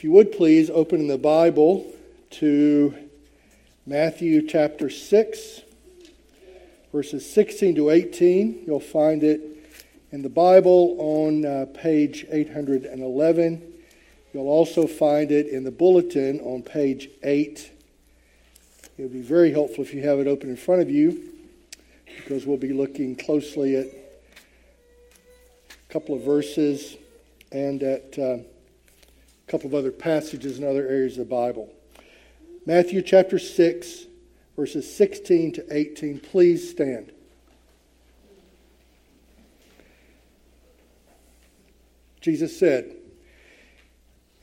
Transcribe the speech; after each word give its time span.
If 0.00 0.04
you 0.04 0.12
would 0.12 0.32
please 0.32 0.70
open 0.70 1.08
the 1.08 1.18
Bible 1.18 1.84
to 2.30 2.94
Matthew 3.84 4.46
chapter 4.46 4.88
6, 4.88 5.60
verses 6.90 7.30
16 7.30 7.74
to 7.74 7.90
18. 7.90 8.62
You'll 8.66 8.80
find 8.80 9.22
it 9.22 9.42
in 10.10 10.22
the 10.22 10.30
Bible 10.30 10.96
on 10.98 11.44
uh, 11.44 11.66
page 11.74 12.24
811. 12.30 13.74
You'll 14.32 14.48
also 14.48 14.86
find 14.86 15.30
it 15.30 15.48
in 15.48 15.64
the 15.64 15.70
bulletin 15.70 16.40
on 16.40 16.62
page 16.62 17.10
8. 17.22 17.70
It 18.96 19.02
would 19.02 19.12
be 19.12 19.20
very 19.20 19.52
helpful 19.52 19.84
if 19.84 19.92
you 19.92 20.00
have 20.00 20.18
it 20.18 20.26
open 20.26 20.48
in 20.48 20.56
front 20.56 20.80
of 20.80 20.88
you 20.88 21.30
because 22.16 22.46
we'll 22.46 22.56
be 22.56 22.72
looking 22.72 23.16
closely 23.16 23.76
at 23.76 23.84
a 23.84 25.92
couple 25.92 26.14
of 26.14 26.22
verses 26.22 26.96
and 27.52 27.82
at. 27.82 28.18
Uh, 28.18 28.38
couple 29.50 29.66
of 29.66 29.74
other 29.74 29.90
passages 29.90 30.58
in 30.58 30.64
other 30.64 30.86
areas 30.86 31.18
of 31.18 31.28
the 31.28 31.34
Bible. 31.34 31.74
Matthew 32.66 33.02
chapter 33.02 33.36
6, 33.36 34.06
verses 34.56 34.94
16 34.94 35.54
to 35.54 35.76
18. 35.76 36.20
Please 36.20 36.70
stand. 36.70 37.10
Jesus 42.20 42.56
said, 42.56 42.94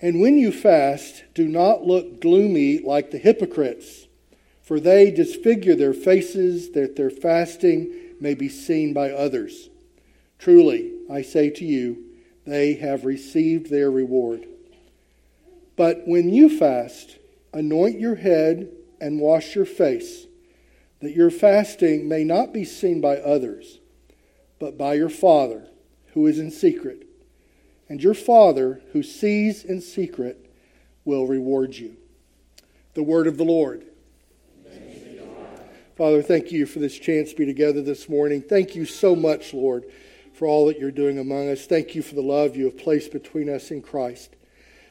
And 0.02 0.20
when 0.20 0.38
you 0.38 0.52
fast, 0.52 1.24
do 1.34 1.48
not 1.48 1.86
look 1.86 2.20
gloomy 2.20 2.80
like 2.80 3.12
the 3.12 3.18
hypocrites, 3.18 4.08
for 4.62 4.78
they 4.78 5.10
disfigure 5.10 5.76
their 5.76 5.94
faces 5.94 6.72
that 6.72 6.98
their 6.98 7.12
fasting 7.12 7.94
may 8.20 8.34
be 8.34 8.50
seen 8.50 8.94
by 8.94 9.12
others. 9.12 9.70
Truly, 10.38 10.92
I 11.10 11.22
say 11.22 11.50
to 11.52 11.64
you, 11.64 12.04
they 12.46 12.74
have 12.74 13.06
received 13.06 13.70
their 13.70 13.90
reward. 13.90 14.46
But 15.78 16.02
when 16.06 16.34
you 16.34 16.50
fast, 16.50 17.18
anoint 17.54 18.00
your 18.00 18.16
head 18.16 18.70
and 19.00 19.22
wash 19.22 19.56
your 19.56 19.66
face, 19.66 20.26
that 21.00 21.16
your 21.16 21.30
fasting 21.30 22.10
may 22.10 22.24
not 22.24 22.52
be 22.52 22.66
seen 22.66 23.00
by 23.00 23.18
others, 23.18 23.80
but 24.60 24.78
by 24.78 24.96
your 24.96 25.10
Father 25.10 25.68
who 26.14 26.26
is 26.26 26.40
in 26.40 26.52
secret. 26.52 27.08
And 27.88 28.02
your 28.02 28.16
Father 28.16 28.82
who 28.92 29.04
sees 29.04 29.64
in 29.64 29.80
secret 29.80 30.52
will 31.06 31.28
reward 31.28 31.76
you. 31.76 31.96
The 32.96 33.04
word 33.04 33.28
of 33.28 33.38
the 33.38 33.46
Lord. 33.46 33.86
Father, 35.96 36.22
thank 36.22 36.52
you 36.52 36.66
for 36.66 36.80
this 36.80 36.98
chance 36.98 37.32
to 37.32 37.38
be 37.38 37.46
together 37.46 37.82
this 37.82 38.10
morning. 38.10 38.42
Thank 38.42 38.76
you 38.76 38.86
so 38.86 39.16
much, 39.16 39.54
Lord, 39.54 39.86
for 40.34 40.48
all 40.48 40.68
that 40.68 40.80
you're 40.80 40.92
doing 40.92 41.18
among 41.18 41.50
us. 41.50 41.66
Thank 41.66 41.96
you 41.96 42.02
for 42.02 42.14
the 42.14 42.22
love 42.22 42.56
you 42.56 42.66
have 42.66 42.78
placed 42.78 43.12
between 43.12 43.50
us 43.50 43.72
in 43.72 43.82
Christ. 43.82 44.36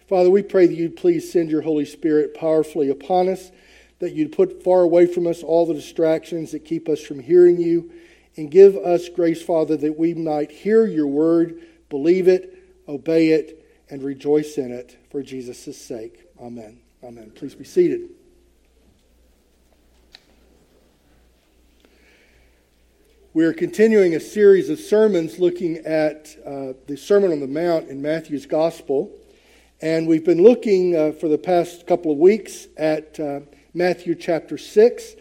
Father, 0.08 0.30
we 0.30 0.42
pray 0.42 0.66
that 0.66 0.74
you'd 0.74 0.96
please 0.96 1.32
send 1.32 1.50
your 1.50 1.62
Holy 1.62 1.84
Spirit 1.84 2.34
powerfully 2.34 2.90
upon 2.90 3.28
us, 3.28 3.50
that 3.98 4.12
you'd 4.12 4.30
put 4.30 4.62
far 4.62 4.82
away 4.82 5.06
from 5.06 5.26
us 5.26 5.42
all 5.42 5.66
the 5.66 5.74
distractions 5.74 6.52
that 6.52 6.64
keep 6.64 6.88
us 6.88 7.00
from 7.00 7.18
hearing 7.18 7.60
you, 7.60 7.90
and 8.36 8.50
give 8.50 8.76
us 8.76 9.08
grace, 9.08 9.42
Father, 9.42 9.76
that 9.76 9.98
we 9.98 10.14
might 10.14 10.52
hear 10.52 10.86
your 10.86 11.08
word, 11.08 11.60
believe 11.88 12.28
it, 12.28 12.56
obey 12.86 13.30
it, 13.30 13.64
and 13.90 14.02
rejoice 14.02 14.58
in 14.58 14.70
it 14.70 14.96
for 15.10 15.22
Jesus' 15.22 15.76
sake. 15.76 16.26
Amen. 16.40 16.78
Amen. 17.02 17.32
Please 17.34 17.54
be 17.54 17.64
seated. 17.64 18.10
We 23.32 23.44
are 23.44 23.52
continuing 23.52 24.14
a 24.14 24.20
series 24.20 24.70
of 24.70 24.78
sermons 24.78 25.38
looking 25.38 25.78
at 25.78 26.36
uh, 26.46 26.72
the 26.86 26.96
Sermon 26.96 27.32
on 27.32 27.40
the 27.40 27.46
Mount 27.46 27.88
in 27.88 28.00
Matthew's 28.00 28.46
Gospel. 28.46 29.10
And 29.82 30.08
we've 30.08 30.24
been 30.24 30.42
looking 30.42 30.96
uh, 30.96 31.12
for 31.12 31.28
the 31.28 31.36
past 31.36 31.86
couple 31.86 32.10
of 32.10 32.16
weeks 32.16 32.66
at 32.78 33.20
uh, 33.20 33.40
Matthew 33.74 34.14
chapter 34.14 34.56
6. 34.56 35.16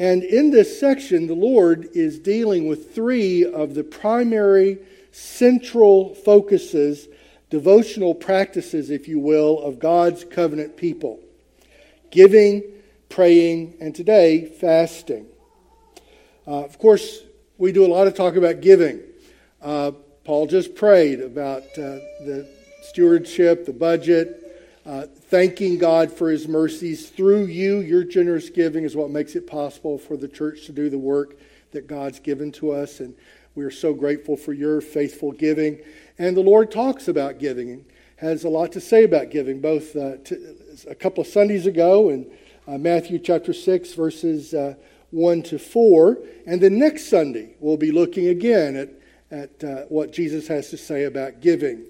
And 0.00 0.24
in 0.24 0.50
this 0.50 0.80
section, 0.80 1.28
the 1.28 1.34
Lord 1.34 1.88
is 1.94 2.18
dealing 2.18 2.66
with 2.66 2.92
three 2.92 3.44
of 3.44 3.74
the 3.74 3.84
primary 3.84 4.78
central 5.12 6.16
focuses, 6.16 7.06
devotional 7.50 8.12
practices, 8.12 8.90
if 8.90 9.06
you 9.06 9.20
will, 9.20 9.60
of 9.60 9.78
God's 9.78 10.24
covenant 10.24 10.76
people 10.76 11.20
giving, 12.10 12.64
praying, 13.08 13.74
and 13.80 13.94
today, 13.94 14.44
fasting. 14.44 15.26
Uh, 16.48 16.64
of 16.64 16.76
course, 16.80 17.20
we 17.58 17.70
do 17.70 17.86
a 17.86 17.86
lot 17.86 18.08
of 18.08 18.16
talk 18.16 18.34
about 18.34 18.60
giving. 18.60 18.98
Uh, 19.62 19.92
Paul 20.24 20.48
just 20.48 20.74
prayed 20.74 21.20
about 21.20 21.62
uh, 21.78 22.02
the 22.24 22.48
stewardship, 22.82 23.66
the 23.66 23.72
budget, 23.72 24.40
uh, 24.86 25.06
thanking 25.06 25.78
God 25.78 26.12
for 26.12 26.30
his 26.30 26.48
mercies. 26.48 27.10
Through 27.10 27.46
you, 27.46 27.80
your 27.80 28.04
generous 28.04 28.50
giving 28.50 28.84
is 28.84 28.96
what 28.96 29.10
makes 29.10 29.34
it 29.34 29.46
possible 29.46 29.98
for 29.98 30.16
the 30.16 30.28
church 30.28 30.66
to 30.66 30.72
do 30.72 30.90
the 30.90 30.98
work 30.98 31.38
that 31.72 31.86
God's 31.86 32.18
given 32.18 32.50
to 32.52 32.72
us. 32.72 33.00
And 33.00 33.14
we 33.54 33.64
are 33.64 33.70
so 33.70 33.92
grateful 33.92 34.36
for 34.36 34.52
your 34.52 34.80
faithful 34.80 35.32
giving. 35.32 35.80
And 36.18 36.36
the 36.36 36.42
Lord 36.42 36.70
talks 36.70 37.08
about 37.08 37.38
giving 37.38 37.70
and 37.70 37.84
has 38.16 38.44
a 38.44 38.48
lot 38.48 38.72
to 38.72 38.80
say 38.80 39.04
about 39.04 39.30
giving, 39.30 39.60
both 39.60 39.94
uh, 39.96 40.16
a 40.88 40.94
couple 40.94 41.22
of 41.22 41.26
Sundays 41.26 41.66
ago 41.66 42.10
in 42.10 42.30
uh, 42.66 42.78
Matthew 42.78 43.18
chapter 43.18 43.52
6, 43.52 43.94
verses 43.94 44.54
uh, 44.54 44.74
1 45.10 45.42
to 45.44 45.58
4. 45.58 46.18
And 46.46 46.60
then 46.60 46.78
next 46.78 47.08
Sunday, 47.08 47.54
we'll 47.60 47.76
be 47.76 47.92
looking 47.92 48.28
again 48.28 48.76
at, 48.76 48.90
at 49.30 49.64
uh, 49.64 49.84
what 49.86 50.12
Jesus 50.12 50.48
has 50.48 50.70
to 50.70 50.76
say 50.76 51.04
about 51.04 51.40
giving. 51.40 51.86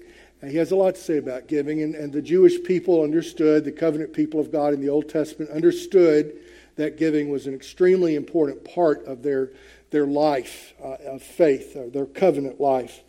He 0.47 0.57
has 0.57 0.71
a 0.71 0.75
lot 0.75 0.95
to 0.95 1.01
say 1.01 1.17
about 1.17 1.47
giving, 1.47 1.83
and, 1.83 1.93
and 1.93 2.11
the 2.11 2.21
Jewish 2.21 2.63
people 2.63 3.03
understood, 3.03 3.63
the 3.63 3.71
covenant 3.71 4.11
people 4.11 4.39
of 4.39 4.51
God 4.51 4.73
in 4.73 4.81
the 4.81 4.89
Old 4.89 5.07
Testament 5.07 5.51
understood 5.51 6.33
that 6.77 6.97
giving 6.97 7.29
was 7.29 7.45
an 7.45 7.53
extremely 7.53 8.15
important 8.15 8.63
part 8.63 9.05
of 9.05 9.21
their, 9.21 9.51
their 9.91 10.07
life 10.07 10.73
uh, 10.83 10.95
of 11.05 11.21
faith, 11.21 11.77
their 11.93 12.07
covenant 12.07 12.59
life. 12.59 13.01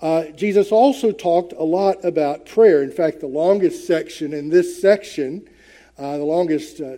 Uh, 0.00 0.24
Jesus 0.28 0.72
also 0.72 1.12
talked 1.12 1.52
a 1.52 1.62
lot 1.62 2.02
about 2.02 2.46
prayer. 2.46 2.82
In 2.82 2.90
fact, 2.90 3.20
the 3.20 3.26
longest 3.26 3.86
section 3.86 4.32
in 4.32 4.48
this 4.48 4.80
section, 4.80 5.46
uh, 5.98 6.16
the 6.16 6.24
longest 6.24 6.80
uh, 6.80 6.96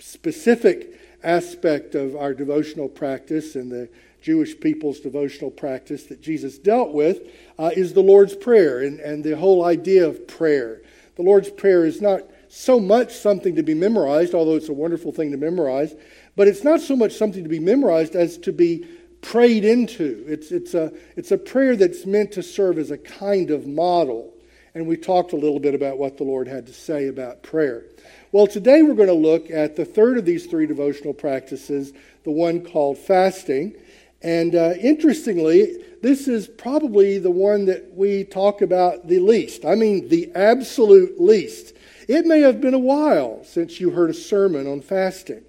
specific 0.00 0.98
aspect 1.22 1.94
of 1.94 2.16
our 2.16 2.34
devotional 2.34 2.88
practice 2.88 3.54
and 3.54 3.70
the 3.70 3.88
Jewish 4.22 4.58
people's 4.58 5.00
devotional 5.00 5.50
practice 5.50 6.04
that 6.04 6.22
Jesus 6.22 6.56
dealt 6.58 6.92
with 6.92 7.28
uh, 7.58 7.70
is 7.76 7.92
the 7.92 8.00
Lord's 8.00 8.36
Prayer 8.36 8.80
and, 8.80 9.00
and 9.00 9.22
the 9.22 9.36
whole 9.36 9.64
idea 9.64 10.06
of 10.06 10.26
prayer. 10.26 10.80
The 11.16 11.22
Lord's 11.22 11.50
Prayer 11.50 11.84
is 11.84 12.00
not 12.00 12.22
so 12.48 12.78
much 12.78 13.14
something 13.14 13.56
to 13.56 13.62
be 13.62 13.74
memorized, 13.74 14.34
although 14.34 14.56
it's 14.56 14.68
a 14.68 14.74
wonderful 14.74 15.10
thing 15.10 15.32
to 15.32 15.36
memorize, 15.36 15.94
but 16.36 16.48
it's 16.48 16.62
not 16.62 16.80
so 16.80 16.94
much 16.94 17.12
something 17.12 17.42
to 17.42 17.48
be 17.48 17.58
memorized 17.58 18.14
as 18.14 18.38
to 18.38 18.52
be 18.52 18.86
prayed 19.22 19.64
into. 19.64 20.24
It's, 20.28 20.52
it's, 20.52 20.74
a, 20.74 20.92
it's 21.16 21.30
a 21.30 21.38
prayer 21.38 21.76
that's 21.76 22.06
meant 22.06 22.32
to 22.32 22.42
serve 22.42 22.78
as 22.78 22.90
a 22.90 22.98
kind 22.98 23.50
of 23.50 23.66
model. 23.66 24.34
And 24.74 24.86
we 24.86 24.96
talked 24.96 25.32
a 25.32 25.36
little 25.36 25.60
bit 25.60 25.74
about 25.74 25.98
what 25.98 26.16
the 26.16 26.24
Lord 26.24 26.48
had 26.48 26.66
to 26.66 26.72
say 26.72 27.08
about 27.08 27.42
prayer. 27.42 27.84
Well, 28.32 28.46
today 28.46 28.82
we're 28.82 28.94
going 28.94 29.08
to 29.08 29.14
look 29.14 29.50
at 29.50 29.76
the 29.76 29.84
third 29.84 30.16
of 30.16 30.24
these 30.24 30.46
three 30.46 30.66
devotional 30.66 31.12
practices, 31.12 31.92
the 32.24 32.30
one 32.30 32.64
called 32.64 32.98
fasting. 32.98 33.74
And 34.22 34.54
uh, 34.54 34.74
interestingly, 34.80 35.78
this 36.00 36.28
is 36.28 36.46
probably 36.46 37.18
the 37.18 37.30
one 37.30 37.66
that 37.66 37.94
we 37.94 38.24
talk 38.24 38.62
about 38.62 39.08
the 39.08 39.18
least. 39.18 39.64
I 39.64 39.74
mean, 39.74 40.08
the 40.08 40.30
absolute 40.34 41.20
least. 41.20 41.74
It 42.08 42.26
may 42.26 42.40
have 42.40 42.60
been 42.60 42.74
a 42.74 42.78
while 42.78 43.44
since 43.44 43.80
you 43.80 43.90
heard 43.90 44.10
a 44.10 44.14
sermon 44.14 44.66
on 44.66 44.80
fasting. 44.80 45.42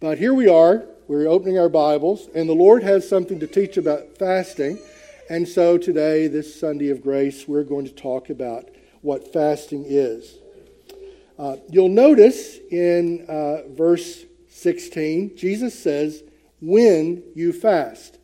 But 0.00 0.18
here 0.18 0.34
we 0.34 0.48
are. 0.48 0.84
We're 1.08 1.26
opening 1.26 1.58
our 1.58 1.68
Bibles, 1.68 2.28
and 2.34 2.48
the 2.48 2.54
Lord 2.54 2.82
has 2.82 3.08
something 3.08 3.40
to 3.40 3.46
teach 3.46 3.76
about 3.76 4.16
fasting. 4.18 4.78
And 5.28 5.46
so 5.46 5.76
today, 5.76 6.28
this 6.28 6.58
Sunday 6.58 6.90
of 6.90 7.02
grace, 7.02 7.46
we're 7.46 7.64
going 7.64 7.84
to 7.86 7.92
talk 7.92 8.30
about 8.30 8.68
what 9.02 9.32
fasting 9.32 9.84
is. 9.86 10.38
Uh, 11.38 11.56
you'll 11.68 11.88
notice 11.88 12.58
in 12.70 13.26
uh, 13.28 13.68
verse 13.68 14.24
16, 14.48 15.36
Jesus 15.36 15.78
says, 15.78 16.22
when 16.62 17.22
you 17.34 17.52
fast. 17.52 18.18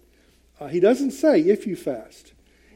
Uh, 0.59 0.69
he 0.69 0.81
doesn't 0.81 1.11
say 1.11 1.41
if 1.41 1.67
you 1.67 1.77
fast. 1.77 2.33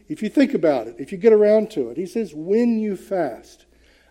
If 0.09 0.23
you 0.23 0.29
think 0.29 0.53
about 0.53 0.89
it, 0.89 0.97
if 0.99 1.13
you 1.13 1.17
get 1.17 1.33
around 1.33 1.71
to 1.71 1.89
it, 1.89 1.97
he 1.97 2.05
says 2.05 2.35
when 2.35 2.79
you 2.79 2.97
fast. 2.97 3.65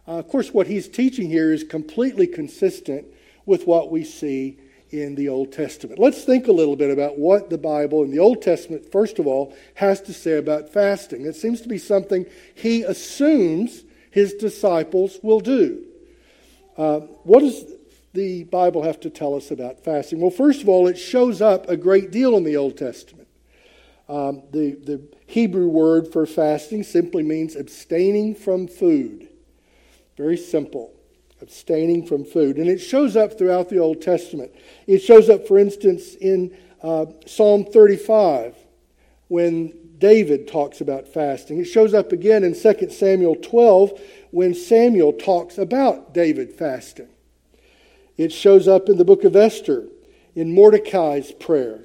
Uh, 0.07 0.13
of 0.13 0.27
course, 0.29 0.51
what 0.51 0.65
he's 0.65 0.87
teaching 0.87 1.29
here 1.29 1.51
is 1.53 1.63
completely 1.63 2.25
consistent 2.25 3.05
with 3.45 3.67
what 3.67 3.91
we 3.91 4.03
see 4.03 4.57
in 4.89 5.15
the 5.15 5.29
Old 5.29 5.51
Testament. 5.51 5.99
Let's 5.99 6.23
think 6.23 6.47
a 6.47 6.51
little 6.51 6.75
bit 6.75 6.89
about 6.89 7.17
what 7.17 7.49
the 7.49 7.57
Bible 7.57 8.03
in 8.03 8.11
the 8.11 8.19
Old 8.19 8.41
Testament, 8.41 8.91
first 8.91 9.19
of 9.19 9.27
all, 9.27 9.55
has 9.75 10.01
to 10.01 10.13
say 10.13 10.37
about 10.37 10.69
fasting. 10.69 11.25
It 11.25 11.35
seems 11.35 11.61
to 11.61 11.69
be 11.69 11.77
something 11.77 12.25
he 12.55 12.83
assumes 12.83 13.83
his 14.09 14.33
disciples 14.33 15.19
will 15.21 15.39
do. 15.39 15.85
Uh, 16.77 17.01
what 17.23 17.43
is 17.43 17.65
the 18.13 18.43
Bible 18.45 18.83
have 18.83 18.99
to 19.01 19.09
tell 19.09 19.35
us 19.35 19.51
about 19.51 19.83
fasting? 19.83 20.19
Well, 20.19 20.31
first 20.31 20.61
of 20.61 20.69
all, 20.69 20.87
it 20.87 20.97
shows 20.97 21.41
up 21.41 21.69
a 21.69 21.77
great 21.77 22.11
deal 22.11 22.35
in 22.35 22.43
the 22.43 22.57
Old 22.57 22.77
Testament. 22.77 23.27
Um, 24.09 24.43
the, 24.51 24.71
the 24.71 25.01
Hebrew 25.27 25.67
word 25.67 26.11
for 26.11 26.25
fasting 26.25 26.83
simply 26.83 27.23
means 27.23 27.55
abstaining 27.55 28.35
from 28.35 28.67
food. 28.67 29.29
Very 30.17 30.35
simple. 30.35 30.93
Abstaining 31.41 32.05
from 32.05 32.25
food. 32.25 32.57
And 32.57 32.67
it 32.67 32.79
shows 32.79 33.15
up 33.15 33.37
throughout 33.37 33.69
the 33.69 33.77
Old 33.77 34.01
Testament. 34.01 34.51
It 34.85 34.99
shows 34.99 35.29
up, 35.29 35.47
for 35.47 35.57
instance, 35.57 36.15
in 36.15 36.55
uh, 36.83 37.05
Psalm 37.25 37.65
35 37.65 38.55
when 39.29 39.73
David 39.97 40.47
talks 40.47 40.81
about 40.81 41.07
fasting. 41.07 41.59
It 41.59 41.65
shows 41.65 41.93
up 41.93 42.11
again 42.11 42.43
in 42.43 42.53
2 42.53 42.89
Samuel 42.89 43.35
12 43.35 44.01
when 44.31 44.53
Samuel 44.53 45.13
talks 45.13 45.57
about 45.57 46.13
David 46.13 46.51
fasting. 46.51 47.07
It 48.21 48.31
shows 48.31 48.67
up 48.67 48.87
in 48.87 48.97
the 48.97 49.03
book 49.03 49.23
of 49.23 49.35
Esther 49.35 49.87
in 50.35 50.53
Mordecai's 50.53 51.31
prayer. 51.31 51.79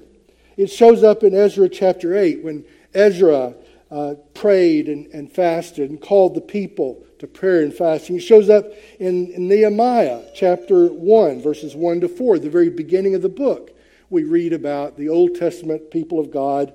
It 0.55 0.67
shows 0.67 1.03
up 1.03 1.23
in 1.23 1.33
Ezra 1.33 1.67
chapter 1.67 2.15
8 2.15 2.43
when 2.43 2.63
Ezra 2.93 3.55
uh, 3.89 4.13
prayed 4.35 4.87
and, 4.87 5.07
and 5.07 5.31
fasted 5.31 5.89
and 5.89 5.99
called 5.99 6.35
the 6.35 6.41
people 6.41 7.03
to 7.17 7.25
prayer 7.25 7.63
and 7.63 7.73
fasting. 7.73 8.17
It 8.17 8.19
shows 8.19 8.51
up 8.51 8.65
in, 8.99 9.31
in 9.31 9.47
Nehemiah 9.47 10.25
chapter 10.35 10.89
1, 10.89 11.41
verses 11.41 11.75
1 11.75 12.01
to 12.01 12.07
4, 12.07 12.37
the 12.37 12.51
very 12.51 12.69
beginning 12.69 13.15
of 13.15 13.23
the 13.23 13.29
book. 13.29 13.75
We 14.11 14.23
read 14.23 14.53
about 14.53 14.95
the 14.95 15.09
Old 15.09 15.33
Testament 15.33 15.89
people 15.89 16.19
of 16.19 16.29
God 16.29 16.71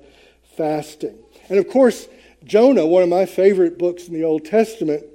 fasting. 0.57 1.17
And 1.47 1.57
of 1.57 1.69
course, 1.69 2.09
Jonah, 2.43 2.85
one 2.85 3.03
of 3.03 3.07
my 3.07 3.25
favorite 3.25 3.79
books 3.79 4.09
in 4.09 4.13
the 4.13 4.25
Old 4.25 4.43
Testament, 4.43 5.05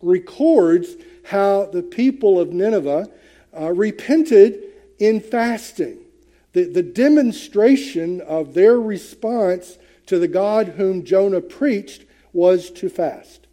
records 0.00 0.96
how 1.24 1.66
the 1.66 1.82
people 1.82 2.40
of 2.40 2.50
Nineveh 2.50 3.10
uh, 3.58 3.72
repented 3.72 4.62
in 4.98 5.20
fasting. 5.20 5.98
The, 6.52 6.64
the 6.64 6.82
demonstration 6.82 8.20
of 8.20 8.54
their 8.54 8.80
response 8.80 9.78
to 10.06 10.18
the 10.18 10.28
God 10.28 10.68
whom 10.68 11.04
Jonah 11.04 11.40
preached 11.40 12.04
was 12.32 12.70
to 12.72 12.88
fast. 12.88 13.46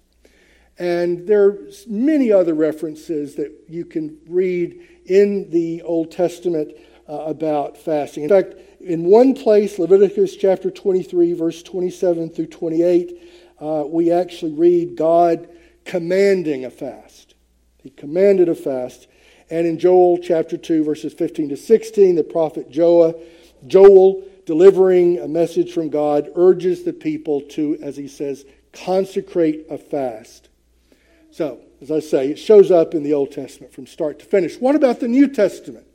And 0.77 1.27
there 1.27 1.45
are 1.45 1.57
many 1.87 2.31
other 2.31 2.53
references 2.53 3.35
that 3.35 3.51
you 3.67 3.85
can 3.85 4.17
read 4.27 4.87
in 5.05 5.49
the 5.51 5.81
Old 5.83 6.11
Testament 6.11 6.71
uh, 7.07 7.13
about 7.13 7.77
fasting. 7.77 8.23
In 8.23 8.29
fact, 8.29 8.55
in 8.79 9.05
one 9.05 9.35
place, 9.35 9.77
Leviticus 9.77 10.35
chapter 10.35 10.71
23, 10.71 11.33
verse 11.33 11.61
27 11.61 12.29
through 12.29 12.47
28, 12.47 13.31
uh, 13.59 13.83
we 13.85 14.11
actually 14.11 14.53
read 14.53 14.95
God 14.95 15.47
commanding 15.85 16.65
a 16.65 16.71
fast. 16.71 17.35
He 17.77 17.89
commanded 17.89 18.49
a 18.49 18.55
fast. 18.55 19.07
And 19.51 19.67
in 19.67 19.77
Joel 19.77 20.17
chapter 20.17 20.57
2, 20.57 20.85
verses 20.85 21.13
15 21.13 21.49
to 21.49 21.57
16, 21.57 22.15
the 22.15 22.23
prophet 22.23 22.71
Joel, 22.71 23.21
Joel, 23.67 24.23
delivering 24.45 25.19
a 25.19 25.27
message 25.27 25.73
from 25.73 25.89
God, 25.89 26.29
urges 26.35 26.83
the 26.83 26.93
people 26.93 27.41
to, 27.41 27.77
as 27.81 27.97
he 27.97 28.07
says, 28.07 28.45
consecrate 28.71 29.65
a 29.69 29.77
fast. 29.77 30.47
So, 31.31 31.59
as 31.81 31.91
I 31.91 31.99
say, 31.99 32.29
it 32.29 32.39
shows 32.39 32.71
up 32.71 32.93
in 32.93 33.03
the 33.03 33.13
Old 33.13 33.31
Testament 33.33 33.73
from 33.73 33.87
start 33.87 34.19
to 34.19 34.25
finish. 34.25 34.55
What 34.57 34.75
about 34.75 35.01
the 35.01 35.09
New 35.09 35.27
Testament? 35.27 35.85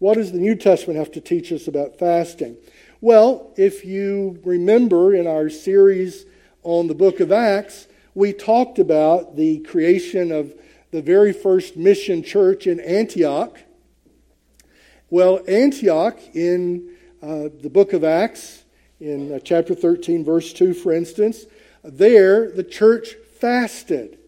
What 0.00 0.14
does 0.14 0.32
the 0.32 0.38
New 0.38 0.56
Testament 0.56 0.98
have 0.98 1.12
to 1.12 1.20
teach 1.20 1.52
us 1.52 1.68
about 1.68 1.96
fasting? 1.96 2.56
Well, 3.00 3.52
if 3.56 3.84
you 3.84 4.40
remember 4.44 5.14
in 5.14 5.28
our 5.28 5.48
series 5.48 6.26
on 6.64 6.88
the 6.88 6.94
book 6.94 7.20
of 7.20 7.30
Acts, 7.30 7.86
we 8.14 8.32
talked 8.32 8.80
about 8.80 9.36
the 9.36 9.60
creation 9.60 10.32
of 10.32 10.54
the 10.90 11.02
very 11.02 11.32
first 11.32 11.76
mission 11.76 12.22
church 12.22 12.66
in 12.66 12.80
Antioch. 12.80 13.58
Well, 15.10 15.40
Antioch 15.46 16.18
in 16.34 16.96
uh, 17.22 17.48
the 17.60 17.70
book 17.70 17.92
of 17.92 18.04
Acts, 18.04 18.64
in 19.00 19.32
uh, 19.32 19.38
chapter 19.38 19.74
13, 19.74 20.24
verse 20.24 20.52
2, 20.52 20.74
for 20.74 20.92
instance, 20.92 21.46
there 21.84 22.50
the 22.50 22.64
church 22.64 23.14
fasted 23.38 24.18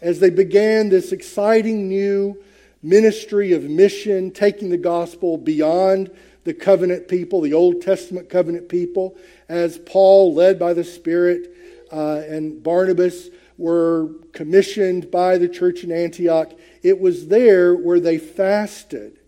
as 0.00 0.20
they 0.20 0.30
began 0.30 0.88
this 0.88 1.12
exciting 1.12 1.88
new 1.88 2.42
ministry 2.82 3.52
of 3.52 3.64
mission, 3.64 4.30
taking 4.30 4.70
the 4.70 4.76
gospel 4.76 5.36
beyond 5.36 6.10
the 6.44 6.54
covenant 6.54 7.08
people, 7.08 7.40
the 7.40 7.52
Old 7.52 7.82
Testament 7.82 8.28
covenant 8.28 8.68
people, 8.68 9.16
as 9.48 9.78
Paul, 9.78 10.34
led 10.34 10.58
by 10.58 10.72
the 10.72 10.84
Spirit, 10.84 11.52
uh, 11.92 12.22
and 12.28 12.62
Barnabas 12.62 13.28
were 13.58 14.10
commissioned 14.32 15.10
by 15.10 15.38
the 15.38 15.48
church 15.48 15.82
in 15.82 15.92
Antioch, 15.92 16.52
it 16.82 17.00
was 17.00 17.28
there 17.28 17.74
where 17.74 18.00
they 18.00 18.18
fasted 18.18 19.18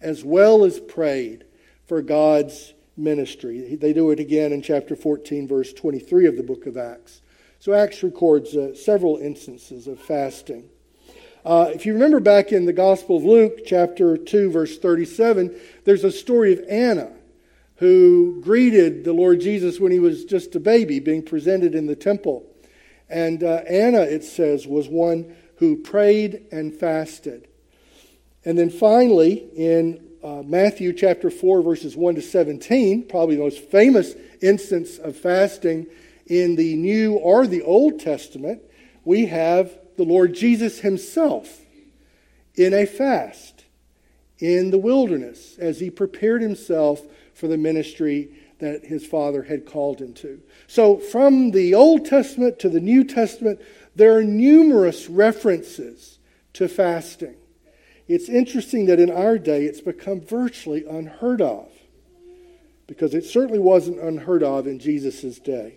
as 0.00 0.24
well 0.24 0.64
as 0.64 0.78
prayed 0.78 1.44
for 1.86 2.02
God's 2.02 2.74
ministry. 2.96 3.76
They 3.76 3.92
do 3.92 4.10
it 4.10 4.20
again 4.20 4.52
in 4.52 4.62
chapter 4.62 4.94
14, 4.94 5.48
verse 5.48 5.72
23 5.72 6.26
of 6.26 6.36
the 6.36 6.42
book 6.42 6.66
of 6.66 6.76
Acts. 6.76 7.22
So 7.60 7.72
Acts 7.72 8.02
records 8.02 8.54
uh, 8.54 8.74
several 8.74 9.16
instances 9.16 9.86
of 9.86 9.98
fasting. 10.00 10.68
Uh, 11.44 11.70
if 11.72 11.86
you 11.86 11.92
remember 11.94 12.20
back 12.20 12.52
in 12.52 12.66
the 12.66 12.72
Gospel 12.72 13.16
of 13.16 13.24
Luke, 13.24 13.60
chapter 13.64 14.16
2, 14.16 14.50
verse 14.50 14.78
37, 14.78 15.58
there's 15.84 16.04
a 16.04 16.12
story 16.12 16.52
of 16.52 16.64
Anna 16.68 17.12
who 17.76 18.40
greeted 18.42 19.04
the 19.04 19.12
Lord 19.12 19.40
Jesus 19.40 19.78
when 19.78 19.92
he 19.92 20.00
was 20.00 20.24
just 20.24 20.54
a 20.56 20.60
baby 20.60 20.98
being 20.98 21.22
presented 21.22 21.74
in 21.74 21.86
the 21.86 21.96
temple. 21.96 22.44
And 23.08 23.42
uh, 23.42 23.62
Anna, 23.68 24.02
it 24.02 24.24
says, 24.24 24.66
was 24.66 24.88
one 24.88 25.34
who 25.56 25.76
prayed 25.76 26.46
and 26.52 26.74
fasted. 26.74 27.48
And 28.44 28.58
then 28.58 28.70
finally, 28.70 29.48
in 29.56 30.04
uh, 30.22 30.42
Matthew 30.44 30.92
chapter 30.92 31.30
4, 31.30 31.62
verses 31.62 31.96
1 31.96 32.16
to 32.16 32.22
17, 32.22 33.08
probably 33.08 33.36
the 33.36 33.42
most 33.42 33.60
famous 33.60 34.14
instance 34.40 34.98
of 34.98 35.16
fasting 35.16 35.86
in 36.26 36.56
the 36.56 36.76
New 36.76 37.14
or 37.14 37.46
the 37.46 37.62
Old 37.62 38.00
Testament, 38.00 38.62
we 39.04 39.26
have 39.26 39.72
the 39.96 40.04
Lord 40.04 40.34
Jesus 40.34 40.80
himself 40.80 41.62
in 42.54 42.74
a 42.74 42.86
fast 42.86 43.64
in 44.38 44.70
the 44.70 44.78
wilderness 44.78 45.56
as 45.58 45.80
he 45.80 45.90
prepared 45.90 46.42
himself 46.42 47.02
for 47.34 47.48
the 47.48 47.56
ministry 47.56 48.30
that 48.58 48.84
his 48.84 49.06
father 49.06 49.42
had 49.44 49.66
called 49.66 50.00
him 50.00 50.12
to. 50.14 50.40
So, 50.66 50.98
from 50.98 51.52
the 51.52 51.74
Old 51.74 52.04
Testament 52.04 52.58
to 52.60 52.68
the 52.68 52.80
New 52.80 53.04
Testament, 53.04 53.60
there 53.94 54.16
are 54.16 54.24
numerous 54.24 55.08
references 55.08 56.18
to 56.54 56.68
fasting. 56.68 57.36
It's 58.08 58.28
interesting 58.28 58.86
that 58.86 58.98
in 58.98 59.10
our 59.10 59.38
day 59.38 59.64
it's 59.64 59.80
become 59.80 60.20
virtually 60.20 60.84
unheard 60.86 61.42
of 61.42 61.68
because 62.86 63.14
it 63.14 63.24
certainly 63.24 63.58
wasn't 63.58 64.00
unheard 64.00 64.42
of 64.42 64.66
in 64.66 64.78
Jesus' 64.78 65.38
day. 65.38 65.74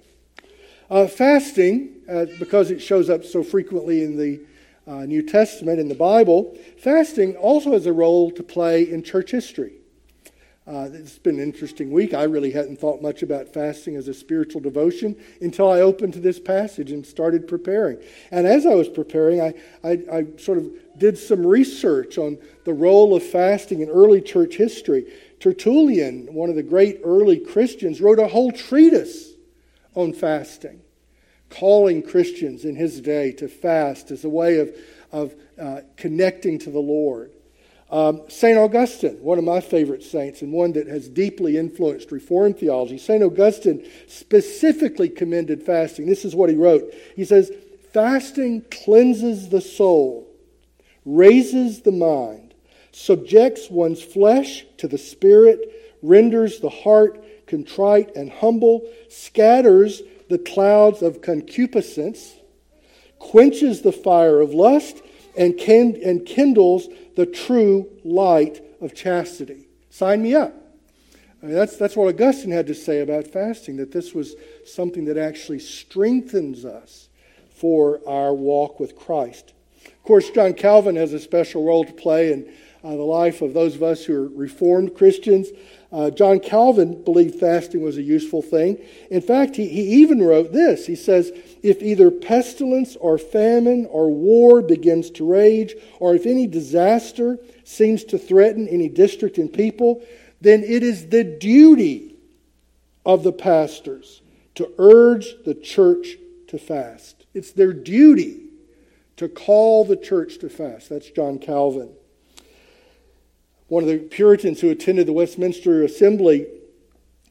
Uh, 0.90 1.08
fasting, 1.08 2.02
uh, 2.10 2.26
because 2.40 2.72
it 2.72 2.82
shows 2.82 3.10
up 3.10 3.24
so 3.24 3.44
frequently 3.44 4.04
in 4.04 4.18
the 4.18 4.40
uh, 4.88 5.06
New 5.06 5.22
Testament, 5.22 5.80
in 5.80 5.88
the 5.88 5.96
Bible, 5.96 6.58
fasting 6.80 7.36
also 7.36 7.74
has 7.74 7.86
a 7.86 7.94
role 7.94 8.32
to 8.32 8.44
play 8.44 8.90
in 8.90 9.04
church 9.04 9.32
history. 9.32 9.74
Uh, 10.68 10.88
it's 10.94 11.18
been 11.18 11.40
an 11.40 11.44
interesting 11.44 11.90
week. 11.90 12.14
I 12.14 12.24
really 12.24 12.52
hadn't 12.52 12.80
thought 12.80 13.02
much 13.02 13.24
about 13.24 13.52
fasting 13.52 13.96
as 13.96 14.08
a 14.08 14.14
spiritual 14.14 14.62
devotion 14.62 15.16
until 15.42 15.72
I 15.72 15.82
opened 15.82 16.14
to 16.14 16.20
this 16.20 16.40
passage 16.40 16.92
and 16.92 17.04
started 17.04 17.48
preparing. 17.48 17.98
And 18.30 18.46
as 18.46 18.68
I 18.68 18.76
was 18.76 18.88
preparing, 18.88 19.42
I, 19.42 19.56
I, 19.84 19.92
I 20.12 20.28
sort 20.38 20.60
of 20.60 20.72
did 21.00 21.18
some 21.18 21.46
research 21.46 22.20
on 22.20 22.38
the 22.64 22.74
role 22.74 23.16
of 23.16 23.24
fasting 23.24 23.82
in 23.82 23.90
early 23.90 24.22
church 24.22 24.56
history. 24.56 25.12
Tertullian, 25.40 26.32
one 26.32 26.52
of 26.52 26.56
the 26.56 26.64
great 26.64 27.02
early 27.04 27.40
Christians, 27.40 28.00
wrote 28.00 28.20
a 28.20 28.28
whole 28.28 28.52
treatise 28.52 29.32
on 29.96 30.14
fasting, 30.14 30.82
calling 31.50 32.04
Christians 32.04 32.66
in 32.66 32.76
his 32.76 33.02
day 33.02 33.32
to 33.34 33.48
fast 33.48 34.12
as 34.12 34.24
a 34.24 34.30
way 34.30 34.60
of, 34.60 34.76
of 35.12 35.34
uh, 35.60 35.82
connecting 35.98 36.60
to 36.60 36.70
the 36.70 36.80
Lord. 36.80 37.32
Um, 37.92 38.22
St. 38.30 38.58
Augustine, 38.58 39.18
one 39.22 39.38
of 39.38 39.44
my 39.44 39.60
favorite 39.60 40.02
saints 40.02 40.42
and 40.42 40.54
one 40.54 40.72
that 40.74 40.88
has 40.88 41.10
deeply 41.10 41.58
influenced 41.58 42.12
Reformed 42.12 42.58
theology, 42.58 42.98
St. 42.98 43.22
Augustine 43.22 43.86
specifically 44.08 45.10
commended 45.10 45.62
fasting. 45.62 46.06
This 46.06 46.24
is 46.24 46.34
what 46.34 46.50
he 46.50 46.56
wrote. 46.56 46.94
He 47.18 47.26
says, 47.26 47.52
Fasting 47.92 48.64
cleanses 48.72 49.50
the 49.50 49.60
soul, 49.60 50.26
raises 51.04 51.82
the 51.82 51.92
mind, 51.92 52.54
subjects 52.94 53.70
one's 53.70 54.02
flesh 54.02 54.66
to 54.78 54.88
the 54.88 54.98
spirit, 54.98 55.60
renders 56.02 56.62
the 56.62 56.70
heart 56.70 57.22
contrite 57.48 58.16
and 58.16 58.32
humble, 58.32 58.90
scatters 59.10 60.02
the 60.30 60.40
clouds 60.40 61.02
of 61.02 61.22
concupiscence, 61.22 62.34
quenches 63.20 63.82
the 63.82 63.92
fire 63.92 64.40
of 64.40 64.54
lust, 64.54 65.02
and, 65.38 65.60
and 65.60 66.26
kindles 66.26 66.88
the 67.16 67.26
true 67.26 67.90
light 68.04 68.64
of 68.82 68.94
chastity. 68.94 69.68
Sign 69.90 70.22
me 70.22 70.36
up. 70.36 70.54
I 71.42 71.48
mean, 71.48 71.56
that's, 71.56 71.76
that's 71.76 71.96
what 71.96 72.08
Augustine 72.08 72.52
had 72.52 72.68
to 72.68 72.76
say 72.76 73.02
about 73.02 73.28
fasting, 73.28 73.78
that 73.78 73.92
this 73.92 74.14
was 74.14 74.36
something 74.66 75.06
that 75.06 75.18
actually 75.18 75.60
strengthens 75.60 76.66
us 76.66 77.10
for 77.50 78.00
our 78.08 78.34
walk 78.34 78.80
with 78.80 78.96
Christ. 78.96 79.54
Of 79.86 80.04
course, 80.04 80.30
John 80.30 80.54
Calvin 80.54 80.96
has 80.96 81.14
a 81.14 81.20
special 81.20 81.64
role 81.64 81.86
to 81.86 81.94
play 81.94 82.32
in 82.32 82.52
uh, 82.84 82.90
the 82.90 83.04
life 83.04 83.42
of 83.42 83.54
those 83.54 83.76
of 83.76 83.84
us 83.84 84.06
who 84.06 84.16
are 84.16 84.28
Reformed 84.28 84.96
Christians. 84.96 85.50
Uh, 85.92 86.10
John 86.10 86.40
Calvin 86.40 87.04
believed 87.04 87.36
fasting 87.36 87.82
was 87.82 87.98
a 87.98 88.02
useful 88.02 88.42
thing. 88.42 88.78
In 89.10 89.22
fact, 89.22 89.58
he, 89.58 89.68
he 89.68 90.02
even 90.02 90.24
wrote 90.24 90.54
this. 90.54 90.86
He 90.86 90.96
says, 90.96 91.32
If 91.62 91.82
either 91.82 92.10
pestilence 92.10 92.96
or 92.96 93.18
famine 93.18 93.88
or 93.88 94.10
war 94.10 94.62
begins 94.62 95.10
to 95.12 95.30
rage, 95.30 95.76
or 96.00 96.16
if 96.16 96.26
any 96.26 96.48
disaster 96.48 97.38
seems 97.66 98.06
to 98.06 98.18
threaten 98.18 98.70
any 98.70 98.88
district 98.88 99.38
and 99.38 99.52
people, 99.52 100.02
then 100.40 100.64
it 100.64 100.82
is 100.82 101.10
the 101.10 101.26
duty 101.26 102.16
of 103.06 103.24
the 103.24 103.34
pastors 103.34 104.22
to 104.56 104.72
urge 104.78 105.44
the 105.44 105.56
church 105.56 106.16
to 106.48 106.58
fast. 106.58 107.26
It's 107.34 107.52
their 107.52 107.74
duty 107.74 108.46
to 109.18 109.28
call 109.28 109.84
the 109.84 109.98
church 109.98 110.40
to 110.40 110.50
fast. 110.50 110.90
That's 110.90 111.10
John 111.10 111.38
Calvin. 111.38 111.90
One 113.72 113.84
of 113.84 113.90
the 113.90 114.00
Puritans 114.00 114.60
who 114.60 114.70
attended 114.70 115.08
the 115.08 115.14
Westminster 115.14 115.86
Assembly 115.86 116.46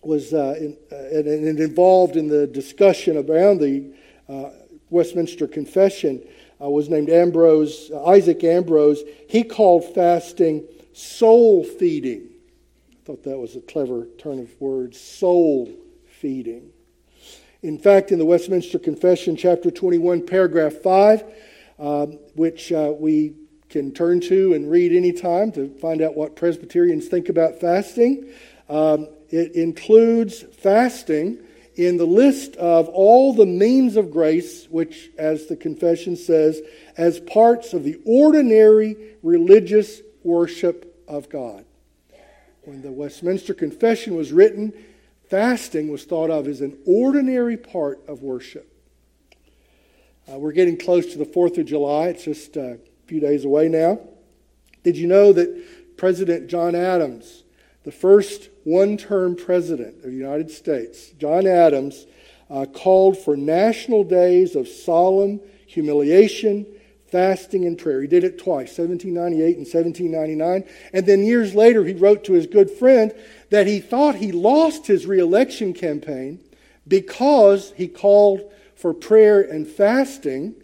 was 0.00 0.32
uh, 0.32 0.56
in, 0.58 0.74
uh, 0.90 0.96
and, 0.96 1.26
and, 1.26 1.60
involved 1.60 2.16
in 2.16 2.28
the 2.28 2.46
discussion 2.46 3.18
around 3.18 3.60
the 3.60 3.92
uh, 4.26 4.48
Westminster 4.88 5.46
Confession 5.46 6.26
uh, 6.58 6.70
was 6.70 6.88
named 6.88 7.10
Ambrose, 7.10 7.90
uh, 7.92 8.06
Isaac 8.06 8.42
Ambrose. 8.42 9.02
He 9.28 9.44
called 9.44 9.94
fasting 9.94 10.64
soul 10.94 11.62
feeding. 11.62 12.30
I 12.90 12.96
thought 13.04 13.22
that 13.24 13.36
was 13.36 13.54
a 13.56 13.60
clever 13.60 14.06
turn 14.16 14.38
of 14.38 14.48
words, 14.62 14.98
soul 14.98 15.70
feeding. 16.06 16.70
In 17.60 17.76
fact, 17.78 18.12
in 18.12 18.18
the 18.18 18.24
Westminster 18.24 18.78
Confession, 18.78 19.36
chapter 19.36 19.70
21, 19.70 20.24
paragraph 20.24 20.72
5, 20.72 21.22
um, 21.78 22.18
which 22.34 22.72
uh, 22.72 22.94
we 22.98 23.34
can 23.70 23.92
turn 23.92 24.20
to 24.20 24.52
and 24.52 24.70
read 24.70 24.92
anytime 24.92 25.52
to 25.52 25.68
find 25.76 26.02
out 26.02 26.16
what 26.16 26.36
Presbyterians 26.36 27.06
think 27.06 27.28
about 27.28 27.60
fasting. 27.60 28.28
Um, 28.68 29.08
it 29.30 29.52
includes 29.52 30.42
fasting 30.42 31.38
in 31.76 31.96
the 31.96 32.04
list 32.04 32.56
of 32.56 32.88
all 32.88 33.32
the 33.32 33.46
means 33.46 33.96
of 33.96 34.10
grace, 34.10 34.66
which, 34.66 35.10
as 35.16 35.46
the 35.46 35.56
confession 35.56 36.16
says, 36.16 36.60
as 36.96 37.20
parts 37.20 37.72
of 37.72 37.84
the 37.84 37.98
ordinary 38.04 38.96
religious 39.22 40.02
worship 40.24 41.02
of 41.06 41.28
God. 41.28 41.64
When 42.62 42.82
the 42.82 42.92
Westminster 42.92 43.54
Confession 43.54 44.16
was 44.16 44.32
written, 44.32 44.72
fasting 45.28 45.90
was 45.90 46.04
thought 46.04 46.30
of 46.30 46.48
as 46.48 46.60
an 46.60 46.76
ordinary 46.86 47.56
part 47.56 48.00
of 48.08 48.20
worship. 48.20 48.66
Uh, 50.30 50.38
we're 50.38 50.52
getting 50.52 50.76
close 50.76 51.12
to 51.12 51.18
the 51.18 51.24
4th 51.24 51.56
of 51.56 51.66
July. 51.66 52.08
It's 52.08 52.24
just 52.24 52.56
a 52.56 52.78
few 53.10 53.18
days 53.18 53.44
away 53.44 53.68
now. 53.68 53.98
Did 54.84 54.96
you 54.96 55.08
know 55.08 55.32
that 55.32 55.96
President 55.96 56.46
John 56.46 56.76
Adams, 56.76 57.42
the 57.82 57.90
first 57.90 58.50
one 58.62 58.96
term 58.96 59.34
president 59.34 59.96
of 59.96 60.12
the 60.12 60.16
United 60.16 60.48
States, 60.48 61.10
John 61.18 61.44
Adams, 61.44 62.06
uh, 62.48 62.66
called 62.66 63.18
for 63.18 63.36
national 63.36 64.04
days 64.04 64.54
of 64.54 64.68
solemn 64.68 65.40
humiliation, 65.66 66.64
fasting, 67.08 67.64
and 67.66 67.76
prayer. 67.76 68.00
He 68.00 68.06
did 68.06 68.22
it 68.22 68.38
twice, 68.38 68.78
1798 68.78 69.56
and 69.56 69.66
1799. 69.66 70.64
And 70.92 71.04
then 71.04 71.24
years 71.24 71.52
later, 71.52 71.84
he 71.84 71.94
wrote 71.94 72.22
to 72.24 72.34
his 72.34 72.46
good 72.46 72.70
friend 72.70 73.12
that 73.50 73.66
he 73.66 73.80
thought 73.80 74.14
he 74.14 74.30
lost 74.30 74.86
his 74.86 75.04
reelection 75.04 75.74
campaign 75.74 76.38
because 76.86 77.72
he 77.76 77.88
called 77.88 78.52
for 78.76 78.94
prayer 78.94 79.40
and 79.42 79.66
fasting 79.66 80.54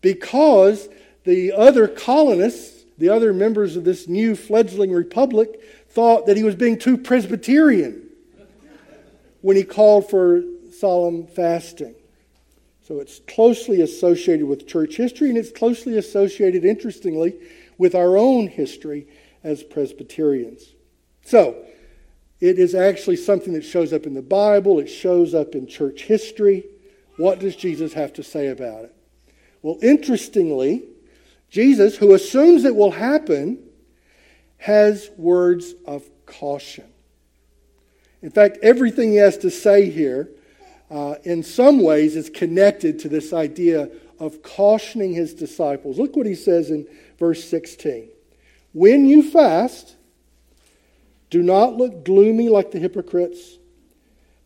because 0.00 0.88
the 1.24 1.52
other 1.52 1.88
colonists, 1.88 2.84
the 2.98 3.08
other 3.08 3.32
members 3.32 3.76
of 3.76 3.84
this 3.84 4.08
new 4.08 4.36
fledgling 4.36 4.92
republic, 4.92 5.60
thought 5.88 6.26
that 6.26 6.36
he 6.36 6.42
was 6.42 6.54
being 6.54 6.78
too 6.78 6.96
Presbyterian 6.96 8.08
when 9.40 9.56
he 9.56 9.64
called 9.64 10.08
for 10.08 10.42
solemn 10.78 11.26
fasting. 11.26 11.94
So 12.86 13.00
it's 13.00 13.20
closely 13.28 13.80
associated 13.80 14.46
with 14.46 14.66
church 14.66 14.96
history, 14.96 15.28
and 15.28 15.38
it's 15.38 15.50
closely 15.50 15.98
associated, 15.98 16.64
interestingly, 16.64 17.34
with 17.78 17.94
our 17.94 18.16
own 18.16 18.48
history 18.48 19.06
as 19.44 19.62
Presbyterians. 19.62 20.64
So, 21.24 21.56
it 22.40 22.58
is 22.58 22.74
actually 22.74 23.16
something 23.16 23.52
that 23.52 23.64
shows 23.64 23.92
up 23.92 24.04
in 24.04 24.14
the 24.14 24.22
Bible, 24.22 24.80
it 24.80 24.88
shows 24.88 25.32
up 25.32 25.54
in 25.54 25.68
church 25.68 26.02
history. 26.02 26.64
What 27.16 27.38
does 27.38 27.54
Jesus 27.54 27.92
have 27.92 28.12
to 28.14 28.24
say 28.24 28.48
about 28.48 28.84
it? 28.84 28.94
Well, 29.62 29.78
interestingly, 29.80 30.82
Jesus, 31.52 31.98
who 31.98 32.14
assumes 32.14 32.64
it 32.64 32.74
will 32.74 32.92
happen, 32.92 33.58
has 34.56 35.10
words 35.18 35.74
of 35.84 36.02
caution. 36.24 36.86
In 38.22 38.30
fact, 38.30 38.56
everything 38.62 39.10
he 39.10 39.16
has 39.16 39.36
to 39.38 39.50
say 39.50 39.90
here, 39.90 40.30
uh, 40.90 41.16
in 41.24 41.42
some 41.42 41.82
ways, 41.82 42.16
is 42.16 42.30
connected 42.30 43.00
to 43.00 43.10
this 43.10 43.34
idea 43.34 43.90
of 44.18 44.42
cautioning 44.42 45.12
his 45.12 45.34
disciples. 45.34 45.98
Look 45.98 46.16
what 46.16 46.24
he 46.24 46.34
says 46.34 46.70
in 46.70 46.88
verse 47.18 47.44
16. 47.44 48.08
When 48.72 49.04
you 49.04 49.22
fast, 49.22 49.96
do 51.28 51.42
not 51.42 51.76
look 51.76 52.02
gloomy 52.02 52.48
like 52.48 52.70
the 52.70 52.78
hypocrites, 52.78 53.58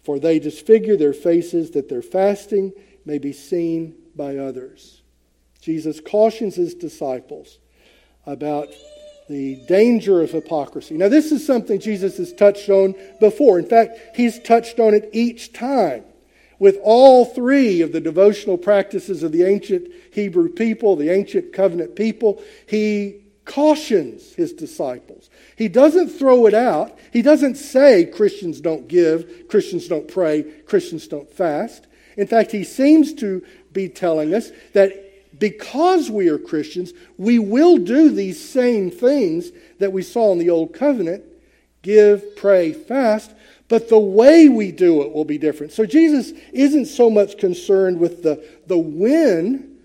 for 0.03 0.19
they 0.19 0.41
disfigure 0.41 0.97
their 0.97 1.13
faces 1.13 1.71
that 1.73 1.89
their 1.89 2.03
fasting 2.03 2.73
may 3.05 3.19
be 3.19 3.33
seen 3.33 3.95
by 4.17 4.39
others. 4.39 5.03
Jesus 5.67 5.99
cautions 5.99 6.55
his 6.55 6.75
disciples 6.75 7.59
about 8.25 8.69
the 9.29 9.57
danger 9.67 10.23
of 10.23 10.31
hypocrisy. 10.31 10.97
Now, 10.97 11.09
this 11.09 11.33
is 11.33 11.45
something 11.45 11.81
Jesus 11.81 12.19
has 12.19 12.33
touched 12.33 12.69
on 12.69 12.95
before. 13.19 13.59
In 13.59 13.67
fact, 13.67 13.99
he's 14.15 14.39
touched 14.39 14.79
on 14.79 14.95
it 14.95 15.11
each 15.13 15.53
time. 15.53 16.05
With 16.61 16.79
all 16.85 17.25
three 17.25 17.81
of 17.81 17.91
the 17.91 18.01
devotional 18.01 18.57
practices 18.57 19.25
of 19.25 19.33
the 19.33 19.43
ancient 19.43 19.89
Hebrew 20.13 20.51
people, 20.51 20.95
the 20.95 21.11
ancient 21.11 21.53
covenant 21.53 21.97
people, 21.97 22.41
he 22.69 23.25
cautions 23.45 24.35
his 24.35 24.53
disciples. 24.53 25.31
He 25.57 25.67
doesn't 25.67 26.11
throw 26.11 26.47
it 26.47 26.55
out. 26.55 26.97
He 27.13 27.23
doesn't 27.23 27.57
say 27.57 28.05
Christians 28.05 28.61
don't 28.61 28.87
give, 28.87 29.49
Christians 29.49 29.89
don't 29.89 30.07
pray, 30.07 30.45
Christians 30.65 31.09
don't 31.09 31.29
fast. 31.29 31.89
In 32.17 32.29
fact, 32.29 32.53
he 32.53 32.63
seems 32.63 33.15
to 33.15 33.45
be 33.73 33.89
telling 33.89 34.33
us 34.33 34.53
that 34.73 35.06
because 35.39 36.11
we 36.11 36.29
are 36.29 36.39
Christians, 36.39 36.93
we 37.19 37.39
will 37.39 37.79
do 37.79 38.11
these 38.11 38.43
same 38.49 38.91
things 38.91 39.51
that 39.79 39.93
we 39.93 40.03
saw 40.03 40.33
in 40.33 40.39
the 40.39 40.51
Old 40.51 40.73
Covenant 40.73 41.25
give, 41.83 42.37
pray, 42.37 42.73
fast, 42.73 43.33
but 43.69 43.89
the 43.89 43.99
way 43.99 44.49
we 44.49 44.73
do 44.73 45.03
it 45.03 45.13
will 45.13 45.25
be 45.25 45.39
different. 45.39 45.73
So 45.73 45.87
Jesus 45.87 46.33
isn't 46.53 46.87
so 46.87 47.09
much 47.09 47.39
concerned 47.39 47.99
with 47.99 48.23
the, 48.23 48.45
the 48.67 48.79
when 48.79 49.79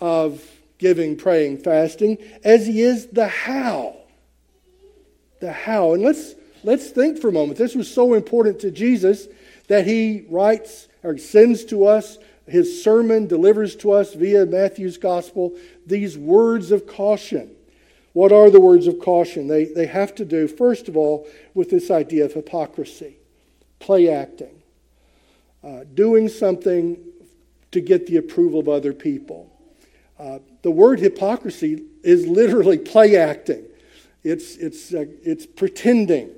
of 0.00 0.44
giving, 0.78 1.16
praying, 1.16 1.58
fasting, 1.58 2.18
as 2.44 2.66
he 2.66 2.80
is 2.82 3.06
the 3.08 3.28
how. 3.28 3.96
The 5.40 5.52
how. 5.52 5.94
And 5.94 6.02
let's, 6.02 6.34
let's 6.62 6.90
think 6.90 7.18
for 7.18 7.28
a 7.28 7.32
moment. 7.32 7.58
This 7.58 7.74
was 7.74 7.92
so 7.92 8.14
important 8.14 8.60
to 8.60 8.70
Jesus 8.70 9.28
that 9.68 9.86
he 9.86 10.26
writes 10.28 10.88
or 11.02 11.18
sends 11.18 11.64
to 11.66 11.86
us 11.86 12.18
his 12.50 12.82
sermon, 12.82 13.26
delivers 13.26 13.76
to 13.76 13.92
us 13.92 14.14
via 14.14 14.46
Matthew's 14.46 14.98
gospel 14.98 15.54
these 15.86 16.18
words 16.18 16.70
of 16.70 16.86
caution. 16.86 17.50
What 18.12 18.32
are 18.32 18.50
the 18.50 18.60
words 18.60 18.86
of 18.86 18.98
caution? 18.98 19.46
They, 19.46 19.66
they 19.66 19.86
have 19.86 20.14
to 20.16 20.24
do, 20.24 20.48
first 20.48 20.88
of 20.88 20.96
all, 20.96 21.28
with 21.54 21.70
this 21.70 21.90
idea 21.90 22.24
of 22.24 22.32
hypocrisy, 22.32 23.16
play 23.78 24.08
acting, 24.08 24.62
uh, 25.62 25.84
doing 25.94 26.28
something 26.28 26.98
to 27.70 27.80
get 27.80 28.06
the 28.06 28.16
approval 28.16 28.60
of 28.60 28.68
other 28.68 28.92
people. 28.92 29.50
Uh, 30.18 30.40
the 30.62 30.70
word 30.70 30.98
hypocrisy 30.98 31.84
is 32.02 32.26
literally 32.26 32.78
play 32.78 33.16
acting, 33.16 33.64
it's, 34.22 34.56
it's, 34.56 34.92
uh, 34.92 35.06
it's 35.22 35.46
pretending. 35.46 36.30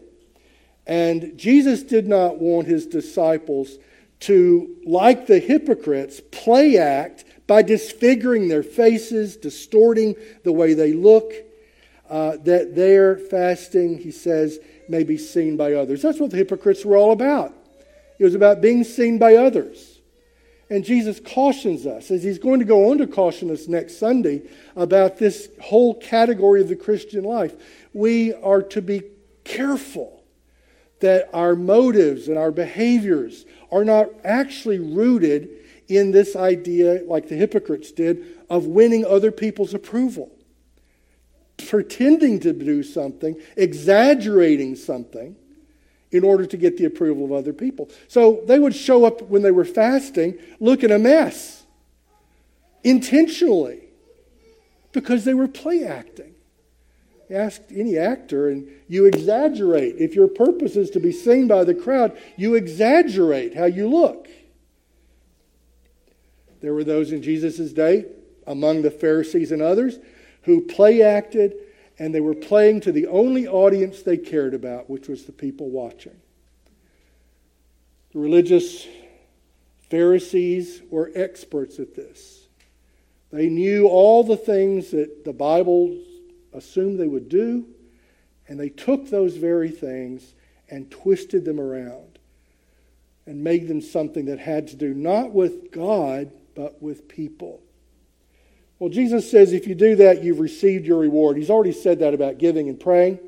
And 0.86 1.38
Jesus 1.38 1.82
did 1.82 2.08
not 2.08 2.38
want 2.38 2.66
his 2.66 2.86
disciples 2.86 3.78
to, 4.22 4.76
like 4.84 5.26
the 5.26 5.38
hypocrites, 5.38 6.20
play 6.30 6.78
act 6.78 7.24
by 7.46 7.62
disfiguring 7.62 8.48
their 8.48 8.62
faces, 8.62 9.36
distorting 9.36 10.14
the 10.44 10.52
way 10.52 10.74
they 10.74 10.92
look, 10.92 11.32
uh, 12.08 12.36
that 12.44 12.74
their 12.74 13.16
fasting, 13.16 13.98
he 13.98 14.10
says, 14.10 14.58
may 14.88 15.02
be 15.02 15.18
seen 15.18 15.56
by 15.56 15.74
others. 15.74 16.02
That's 16.02 16.20
what 16.20 16.30
the 16.30 16.36
hypocrites 16.36 16.84
were 16.84 16.96
all 16.96 17.12
about. 17.12 17.52
It 18.18 18.24
was 18.24 18.34
about 18.34 18.60
being 18.60 18.84
seen 18.84 19.18
by 19.18 19.36
others. 19.36 20.00
And 20.70 20.84
Jesus 20.84 21.20
cautions 21.20 21.84
us, 21.84 22.10
as 22.10 22.22
he's 22.22 22.38
going 22.38 22.60
to 22.60 22.64
go 22.64 22.90
on 22.90 22.98
to 22.98 23.06
caution 23.06 23.50
us 23.50 23.66
next 23.66 23.98
Sunday 23.98 24.42
about 24.76 25.18
this 25.18 25.50
whole 25.60 25.94
category 25.94 26.60
of 26.60 26.68
the 26.68 26.76
Christian 26.76 27.24
life. 27.24 27.54
We 27.92 28.32
are 28.34 28.62
to 28.62 28.80
be 28.80 29.02
careful 29.44 30.21
that 31.02 31.28
our 31.32 31.54
motives 31.54 32.26
and 32.26 32.36
our 32.36 32.50
behaviors 32.50 33.44
are 33.70 33.84
not 33.84 34.08
actually 34.24 34.78
rooted 34.78 35.48
in 35.88 36.10
this 36.10 36.34
idea, 36.34 37.02
like 37.06 37.28
the 37.28 37.36
hypocrites 37.36 37.92
did, 37.92 38.24
of 38.48 38.66
winning 38.66 39.04
other 39.04 39.30
people's 39.30 39.74
approval. 39.74 40.32
pretending 41.68 42.40
to 42.40 42.52
do 42.52 42.82
something, 42.82 43.36
exaggerating 43.56 44.76
something 44.76 45.36
in 46.10 46.24
order 46.24 46.44
to 46.44 46.56
get 46.56 46.76
the 46.76 46.84
approval 46.84 47.24
of 47.24 47.32
other 47.32 47.52
people. 47.52 47.88
So 48.08 48.42
they 48.46 48.58
would 48.58 48.74
show 48.74 49.04
up 49.04 49.22
when 49.22 49.42
they 49.42 49.50
were 49.50 49.64
fasting 49.64 50.38
looking 50.60 50.90
a 50.90 50.98
mess 50.98 51.64
intentionally 52.84 53.80
because 54.92 55.24
they 55.24 55.34
were 55.34 55.48
play 55.48 55.84
acting. 55.84 56.31
Ask 57.32 57.62
any 57.70 57.96
actor, 57.96 58.48
and 58.48 58.68
you 58.88 59.06
exaggerate. 59.06 59.96
If 59.98 60.14
your 60.14 60.28
purpose 60.28 60.76
is 60.76 60.90
to 60.90 61.00
be 61.00 61.12
seen 61.12 61.48
by 61.48 61.64
the 61.64 61.74
crowd, 61.74 62.16
you 62.36 62.54
exaggerate 62.54 63.54
how 63.54 63.64
you 63.64 63.88
look. 63.88 64.28
There 66.60 66.74
were 66.74 66.84
those 66.84 67.10
in 67.10 67.22
Jesus' 67.22 67.72
day, 67.72 68.06
among 68.46 68.82
the 68.82 68.90
Pharisees 68.90 69.50
and 69.50 69.62
others, 69.62 69.98
who 70.42 70.60
play 70.60 71.02
acted 71.02 71.54
and 71.98 72.14
they 72.14 72.20
were 72.20 72.34
playing 72.34 72.80
to 72.80 72.92
the 72.92 73.06
only 73.06 73.46
audience 73.46 74.02
they 74.02 74.16
cared 74.16 74.54
about, 74.54 74.88
which 74.90 75.08
was 75.08 75.24
the 75.24 75.32
people 75.32 75.70
watching. 75.70 76.16
The 78.12 78.18
religious 78.18 78.86
Pharisees 79.88 80.82
were 80.90 81.10
experts 81.14 81.78
at 81.78 81.94
this. 81.94 82.48
They 83.30 83.48
knew 83.48 83.86
all 83.88 84.24
the 84.24 84.36
things 84.36 84.90
that 84.90 85.24
the 85.24 85.32
Bible 85.32 85.96
assumed 86.52 86.98
they 86.98 87.06
would 87.06 87.28
do, 87.28 87.66
and 88.48 88.58
they 88.58 88.68
took 88.68 89.08
those 89.08 89.36
very 89.36 89.70
things 89.70 90.34
and 90.68 90.90
twisted 90.90 91.44
them 91.44 91.60
around 91.60 92.18
and 93.26 93.44
made 93.44 93.68
them 93.68 93.80
something 93.80 94.24
that 94.26 94.38
had 94.38 94.68
to 94.68 94.76
do 94.76 94.94
not 94.94 95.32
with 95.32 95.70
God, 95.70 96.32
but 96.54 96.82
with 96.82 97.08
people. 97.08 97.62
Well, 98.78 98.90
Jesus 98.90 99.30
says 99.30 99.52
if 99.52 99.68
you 99.68 99.74
do 99.74 99.94
that, 99.96 100.24
you've 100.24 100.40
received 100.40 100.86
your 100.86 100.98
reward. 100.98 101.36
He's 101.36 101.50
already 101.50 101.72
said 101.72 102.00
that 102.00 102.14
about 102.14 102.38
giving 102.38 102.68
and 102.68 102.80
praying. 102.80 103.20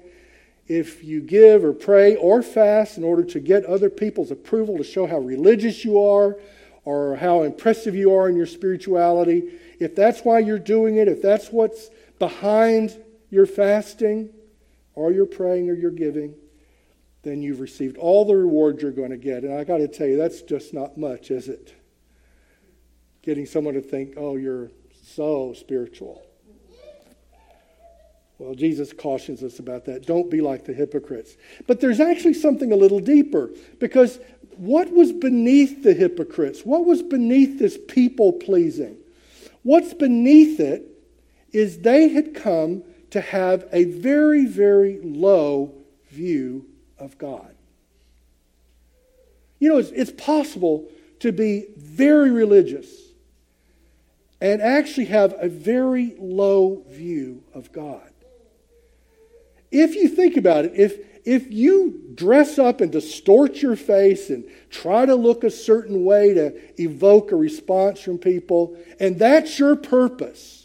If 0.67 1.05
you 1.05 1.21
give 1.21 1.65
or 1.65 1.73
pray 1.73 2.17
or 2.17 2.43
fast 2.43 2.99
in 2.99 3.05
order 3.05 3.23
to 3.25 3.41
get 3.41 3.65
other 3.65 3.91
people's 3.91 4.31
approval 4.31 4.79
to 4.79 4.85
show 4.85 5.07
how 5.07 5.19
religious 5.19 5.85
you 5.85 6.01
are 6.01 6.39
or 6.85 7.17
how 7.17 7.43
impressive 7.43 7.95
you 7.95 8.15
are 8.15 8.29
in 8.29 8.35
your 8.35 8.47
spirituality, 8.47 9.53
if 9.79 9.95
that's 9.95 10.23
why 10.23 10.41
you're 10.41 10.59
doing 10.59 10.97
it, 10.97 11.07
if 11.07 11.23
that's 11.23 11.49
what's 11.49 11.91
behind 12.19 12.97
your 13.35 13.47
fasting 13.47 14.31
or 14.95 15.11
your 15.11 15.27
praying 15.27 15.69
or 15.69 15.75
your 15.75 15.91
giving, 15.91 16.35
then 17.23 17.43
you've 17.43 17.61
received 17.61 17.97
all 17.97 18.25
the 18.25 18.37
reward 18.37 18.81
you're 18.81 18.93
going 18.93 19.11
to 19.11 19.17
get. 19.17 19.43
And 19.43 19.53
I 19.53 19.65
got 19.65 19.79
to 19.79 19.89
tell 19.89 20.07
you, 20.07 20.17
that's 20.17 20.43
just 20.43 20.73
not 20.73 20.97
much, 20.97 21.31
is 21.31 21.49
it? 21.49 21.75
Getting 23.23 23.45
someone 23.45 23.75
to 23.75 23.81
think, 23.81 24.15
oh, 24.17 24.37
you're 24.37 24.71
so 25.03 25.53
spiritual. 25.55 26.25
Well, 28.39 28.55
Jesus 28.55 28.93
cautions 28.93 29.43
us 29.43 29.59
about 29.59 29.85
that. 29.87 30.07
Don't 30.07 30.31
be 30.31 30.41
like 30.41 30.65
the 30.65 30.73
hypocrites. 30.73 31.37
But 31.67 31.81
there's 31.81 32.01
actually 32.01 32.35
something 32.35 32.73
a 32.73 32.77
little 32.77 33.01
deeper 33.01 33.51
because 33.81 34.19
what 34.57 34.91
was 34.91 35.13
beneath 35.13 35.83
the 35.83 35.95
hypocrites? 35.95 36.63
What 36.63 36.85
was 36.85 37.03
beneath 37.03 37.59
this 37.59 37.79
people 37.89 38.33
pleasing? 38.33 38.97
What's 39.63 39.95
beneath 39.95 40.61
it 40.61 40.85
is 41.53 41.79
they 41.79 42.09
had 42.09 42.35
come 42.35 42.83
to 43.15 43.21
have 43.21 43.69
a 43.71 43.85
very, 43.85 44.45
very 44.45 44.99
low 45.01 45.73
view 46.11 46.67
of 46.99 47.17
God. 47.17 47.55
You 49.61 49.69
know, 49.69 49.79
it's, 49.79 49.91
it's 49.91 50.11
possible 50.11 50.89
to 51.21 51.31
be 51.31 51.67
very 51.77 52.33
religious 52.33 52.91
and 54.41 54.61
actually 54.61 55.07
have 55.07 55.33
a 55.39 55.49
very 55.49 56.17
low 56.19 56.83
view 56.89 57.45
of 57.55 57.71
God. 57.71 58.11
If 59.71 59.95
you 59.95 60.09
think 60.09 60.37
about 60.37 60.65
it, 60.65 60.73
if, 60.75 60.99
if 61.25 61.53
you 61.53 62.11
dress 62.17 62.59
up 62.59 62.81
and 62.81 62.91
distort 62.91 63.63
your 63.63 63.77
face 63.77 64.29
and 64.29 64.43
try 64.71 65.07
to 65.07 65.15
look 65.15 65.45
a 65.45 65.53
certain 65.53 66.05
way 66.05 66.35
to 66.35 66.83
evoke 66.83 67.31
a 67.31 67.37
response 67.37 68.01
from 68.01 68.19
people, 68.19 68.77
and 68.99 69.21
that's 69.21 69.57
your 69.61 69.77
purpose, 69.77 70.64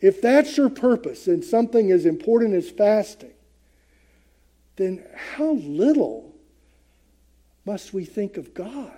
if 0.00 0.20
that's 0.20 0.56
your 0.56 0.68
purpose 0.68 1.26
and 1.26 1.44
something 1.44 1.90
as 1.90 2.06
important 2.06 2.54
as 2.54 2.70
fasting, 2.70 3.32
then 4.76 5.04
how 5.36 5.52
little 5.52 6.34
must 7.64 7.94
we 7.94 8.04
think 8.04 8.36
of 8.36 8.54
God? 8.54 8.90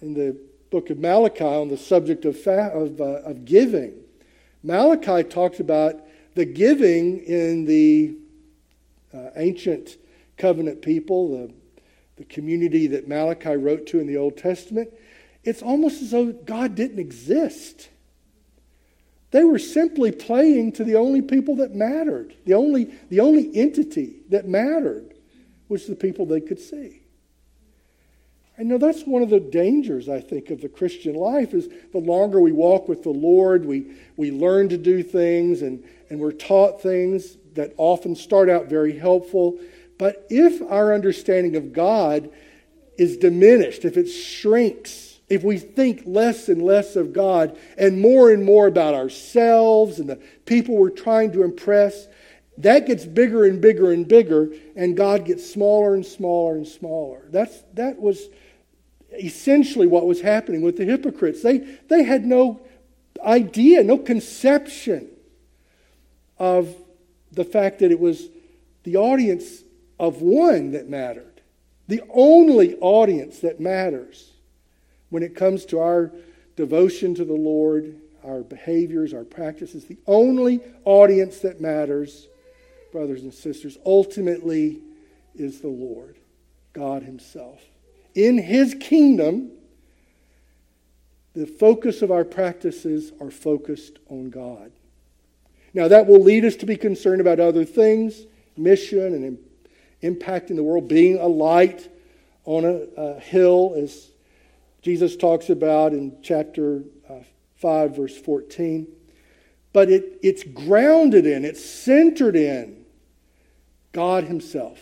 In 0.00 0.14
the 0.14 0.36
book 0.70 0.90
of 0.90 0.98
Malachi 0.98 1.44
on 1.44 1.68
the 1.68 1.76
subject 1.76 2.24
of, 2.24 2.38
fa- 2.38 2.70
of, 2.72 3.00
uh, 3.00 3.22
of 3.22 3.44
giving. 3.44 3.94
Malachi 4.62 5.22
talks 5.24 5.60
about 5.60 6.00
the 6.34 6.44
giving 6.44 7.18
in 7.24 7.64
the 7.64 8.14
uh, 9.12 9.30
ancient 9.36 9.96
covenant 10.36 10.80
people, 10.80 11.46
the, 11.46 11.52
the 12.16 12.24
community 12.24 12.86
that 12.86 13.08
Malachi 13.08 13.56
wrote 13.56 13.86
to 13.88 14.00
in 14.00 14.06
the 14.06 14.16
Old 14.16 14.36
Testament. 14.36 14.92
It's 15.42 15.62
almost 15.62 16.02
as 16.02 16.12
though 16.12 16.32
God 16.32 16.74
didn't 16.74 16.98
exist. 16.98 17.88
They 19.30 19.44
were 19.44 19.58
simply 19.58 20.10
playing 20.10 20.72
to 20.72 20.84
the 20.84 20.96
only 20.96 21.22
people 21.22 21.56
that 21.56 21.74
mattered. 21.74 22.34
The 22.46 22.54
only, 22.54 22.92
the 23.10 23.20
only 23.20 23.54
entity 23.56 24.22
that 24.28 24.48
mattered 24.48 25.14
was 25.68 25.86
the 25.86 25.94
people 25.94 26.26
they 26.26 26.40
could 26.40 26.58
see. 26.58 27.02
I 28.58 28.62
know 28.62 28.76
that's 28.76 29.04
one 29.06 29.22
of 29.22 29.30
the 29.30 29.40
dangers, 29.40 30.08
I 30.08 30.20
think, 30.20 30.50
of 30.50 30.60
the 30.60 30.68
Christian 30.68 31.14
life 31.14 31.54
is 31.54 31.68
the 31.92 31.98
longer 31.98 32.40
we 32.40 32.52
walk 32.52 32.88
with 32.88 33.02
the 33.02 33.08
Lord, 33.10 33.64
we, 33.64 33.92
we 34.16 34.30
learn 34.30 34.68
to 34.68 34.76
do 34.76 35.02
things 35.02 35.62
and, 35.62 35.82
and 36.10 36.20
we're 36.20 36.32
taught 36.32 36.82
things 36.82 37.38
that 37.54 37.72
often 37.78 38.14
start 38.14 38.50
out 38.50 38.66
very 38.66 38.98
helpful. 38.98 39.58
But 39.96 40.26
if 40.28 40.60
our 40.70 40.92
understanding 40.92 41.56
of 41.56 41.72
God 41.72 42.30
is 42.98 43.16
diminished, 43.16 43.86
if 43.86 43.96
it 43.96 44.08
shrinks, 44.08 45.09
if 45.30 45.44
we 45.44 45.58
think 45.58 46.02
less 46.04 46.48
and 46.48 46.60
less 46.60 46.96
of 46.96 47.12
God 47.12 47.56
and 47.78 48.00
more 48.00 48.32
and 48.32 48.44
more 48.44 48.66
about 48.66 48.94
ourselves 48.94 50.00
and 50.00 50.08
the 50.08 50.16
people 50.44 50.76
we're 50.76 50.90
trying 50.90 51.32
to 51.32 51.44
impress, 51.44 52.08
that 52.58 52.86
gets 52.86 53.06
bigger 53.06 53.44
and 53.44 53.60
bigger 53.60 53.92
and 53.92 54.06
bigger, 54.06 54.52
and 54.74 54.96
God 54.96 55.24
gets 55.24 55.50
smaller 55.50 55.94
and 55.94 56.04
smaller 56.04 56.56
and 56.56 56.66
smaller. 56.66 57.22
That's, 57.30 57.62
that 57.74 58.00
was 58.00 58.28
essentially 59.12 59.86
what 59.86 60.04
was 60.04 60.20
happening 60.20 60.62
with 60.62 60.76
the 60.76 60.84
hypocrites. 60.84 61.42
They, 61.42 61.58
they 61.88 62.02
had 62.02 62.26
no 62.26 62.60
idea, 63.24 63.84
no 63.84 63.98
conception 63.98 65.08
of 66.38 66.74
the 67.30 67.44
fact 67.44 67.78
that 67.78 67.92
it 67.92 68.00
was 68.00 68.28
the 68.82 68.96
audience 68.96 69.62
of 70.00 70.22
one 70.22 70.72
that 70.72 70.88
mattered, 70.88 71.40
the 71.86 72.02
only 72.10 72.74
audience 72.76 73.38
that 73.40 73.60
matters 73.60 74.32
when 75.10 75.22
it 75.22 75.36
comes 75.36 75.64
to 75.66 75.78
our 75.78 76.12
devotion 76.56 77.14
to 77.14 77.24
the 77.24 77.34
Lord, 77.34 77.96
our 78.24 78.40
behaviors, 78.40 79.12
our 79.12 79.24
practices. 79.24 79.84
The 79.84 79.98
only 80.06 80.60
audience 80.84 81.40
that 81.40 81.60
matters, 81.60 82.28
brothers 82.92 83.22
and 83.22 83.32
sisters, 83.32 83.78
ultimately 83.84 84.80
is 85.34 85.60
the 85.60 85.68
Lord, 85.68 86.16
God 86.72 87.02
Himself 87.02 87.60
in 88.14 88.38
His 88.38 88.74
kingdom, 88.78 89.50
the 91.34 91.46
focus 91.46 92.02
of 92.02 92.10
our 92.10 92.24
practices 92.24 93.12
are 93.20 93.30
focused 93.30 93.98
on 94.08 94.30
God. 94.30 94.72
Now, 95.72 95.88
that 95.88 96.06
will 96.06 96.20
lead 96.20 96.44
us 96.44 96.56
to 96.56 96.66
be 96.66 96.76
concerned 96.76 97.20
about 97.20 97.38
other 97.38 97.64
things, 97.64 98.22
mission 98.56 99.14
and 99.14 99.38
impacting 100.02 100.56
the 100.56 100.64
world, 100.64 100.88
being 100.88 101.18
a 101.18 101.28
light 101.28 101.88
on 102.44 102.64
a, 102.64 103.00
a 103.00 103.20
hill, 103.20 103.74
as 103.76 104.09
Jesus 104.82 105.16
talks 105.16 105.50
about 105.50 105.92
in 105.92 106.16
chapter 106.22 106.82
uh, 107.08 107.20
5, 107.56 107.96
verse 107.96 108.16
14. 108.16 108.86
But 109.72 109.90
it, 109.90 110.18
it's 110.22 110.42
grounded 110.42 111.26
in, 111.26 111.44
it's 111.44 111.64
centered 111.64 112.34
in 112.34 112.84
God 113.92 114.24
Himself. 114.24 114.78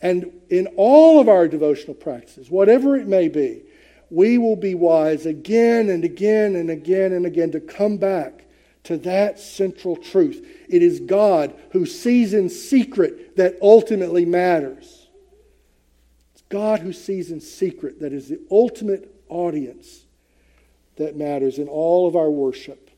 And 0.00 0.30
in 0.50 0.68
all 0.76 1.20
of 1.20 1.28
our 1.28 1.48
devotional 1.48 1.94
practices, 1.94 2.50
whatever 2.50 2.96
it 2.96 3.08
may 3.08 3.28
be, 3.28 3.62
we 4.10 4.38
will 4.38 4.56
be 4.56 4.74
wise 4.74 5.26
again 5.26 5.90
and 5.90 6.04
again 6.04 6.54
and 6.54 6.70
again 6.70 7.12
and 7.12 7.26
again 7.26 7.50
to 7.52 7.60
come 7.60 7.96
back 7.96 8.44
to 8.84 8.96
that 8.98 9.40
central 9.40 9.96
truth. 9.96 10.46
It 10.68 10.80
is 10.82 11.00
God 11.00 11.54
who 11.72 11.86
sees 11.86 12.34
in 12.34 12.48
secret 12.48 13.36
that 13.36 13.56
ultimately 13.60 14.24
matters. 14.24 14.95
God 16.48 16.80
who 16.80 16.92
sees 16.92 17.30
in 17.30 17.40
secret 17.40 18.00
that 18.00 18.12
is 18.12 18.28
the 18.28 18.40
ultimate 18.50 19.12
audience 19.28 20.04
that 20.96 21.16
matters 21.16 21.58
in 21.58 21.68
all 21.68 22.06
of 22.06 22.16
our 22.16 22.30
worship. 22.30 22.90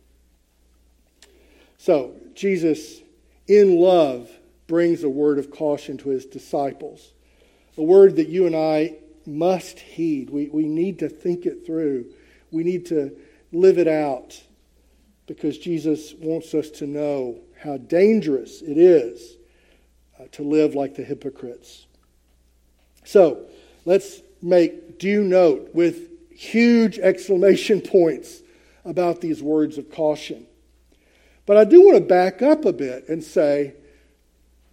So, 1.78 2.14
Jesus, 2.34 3.00
in 3.46 3.78
love, 3.80 4.30
brings 4.66 5.02
a 5.02 5.08
word 5.08 5.38
of 5.38 5.50
caution 5.50 5.96
to 5.98 6.10
his 6.10 6.26
disciples. 6.26 7.12
A 7.76 7.82
word 7.82 8.16
that 8.16 8.28
you 8.28 8.46
and 8.46 8.54
I 8.54 8.96
must 9.26 9.78
heed. 9.78 10.30
We, 10.30 10.48
we 10.48 10.68
need 10.68 10.98
to 11.00 11.08
think 11.08 11.46
it 11.46 11.64
through, 11.64 12.06
we 12.50 12.64
need 12.64 12.86
to 12.86 13.16
live 13.52 13.78
it 13.78 13.88
out. 13.88 14.40
because 15.28 15.58
Jesus 15.58 16.14
wants 16.18 16.54
us 16.54 16.70
to 16.70 16.86
know 16.86 17.38
how 17.60 17.76
dangerous 17.76 18.62
it 18.62 18.78
is 18.78 19.36
uh, 20.18 20.24
to 20.32 20.42
live 20.42 20.74
like 20.74 20.96
the 20.96 21.04
hypocrites. 21.04 21.86
So 23.08 23.46
let's 23.86 24.20
make 24.42 24.98
due 24.98 25.24
note 25.24 25.70
with 25.72 26.10
huge 26.30 26.98
exclamation 26.98 27.80
points 27.94 28.42
about 28.84 29.22
these 29.22 29.42
words 29.42 29.78
of 29.78 29.90
caution. 29.90 30.46
But 31.46 31.56
I 31.56 31.64
do 31.64 31.80
want 31.80 31.96
to 31.96 32.04
back 32.04 32.42
up 32.42 32.66
a 32.66 32.72
bit 32.74 33.08
and 33.08 33.24
say 33.24 33.72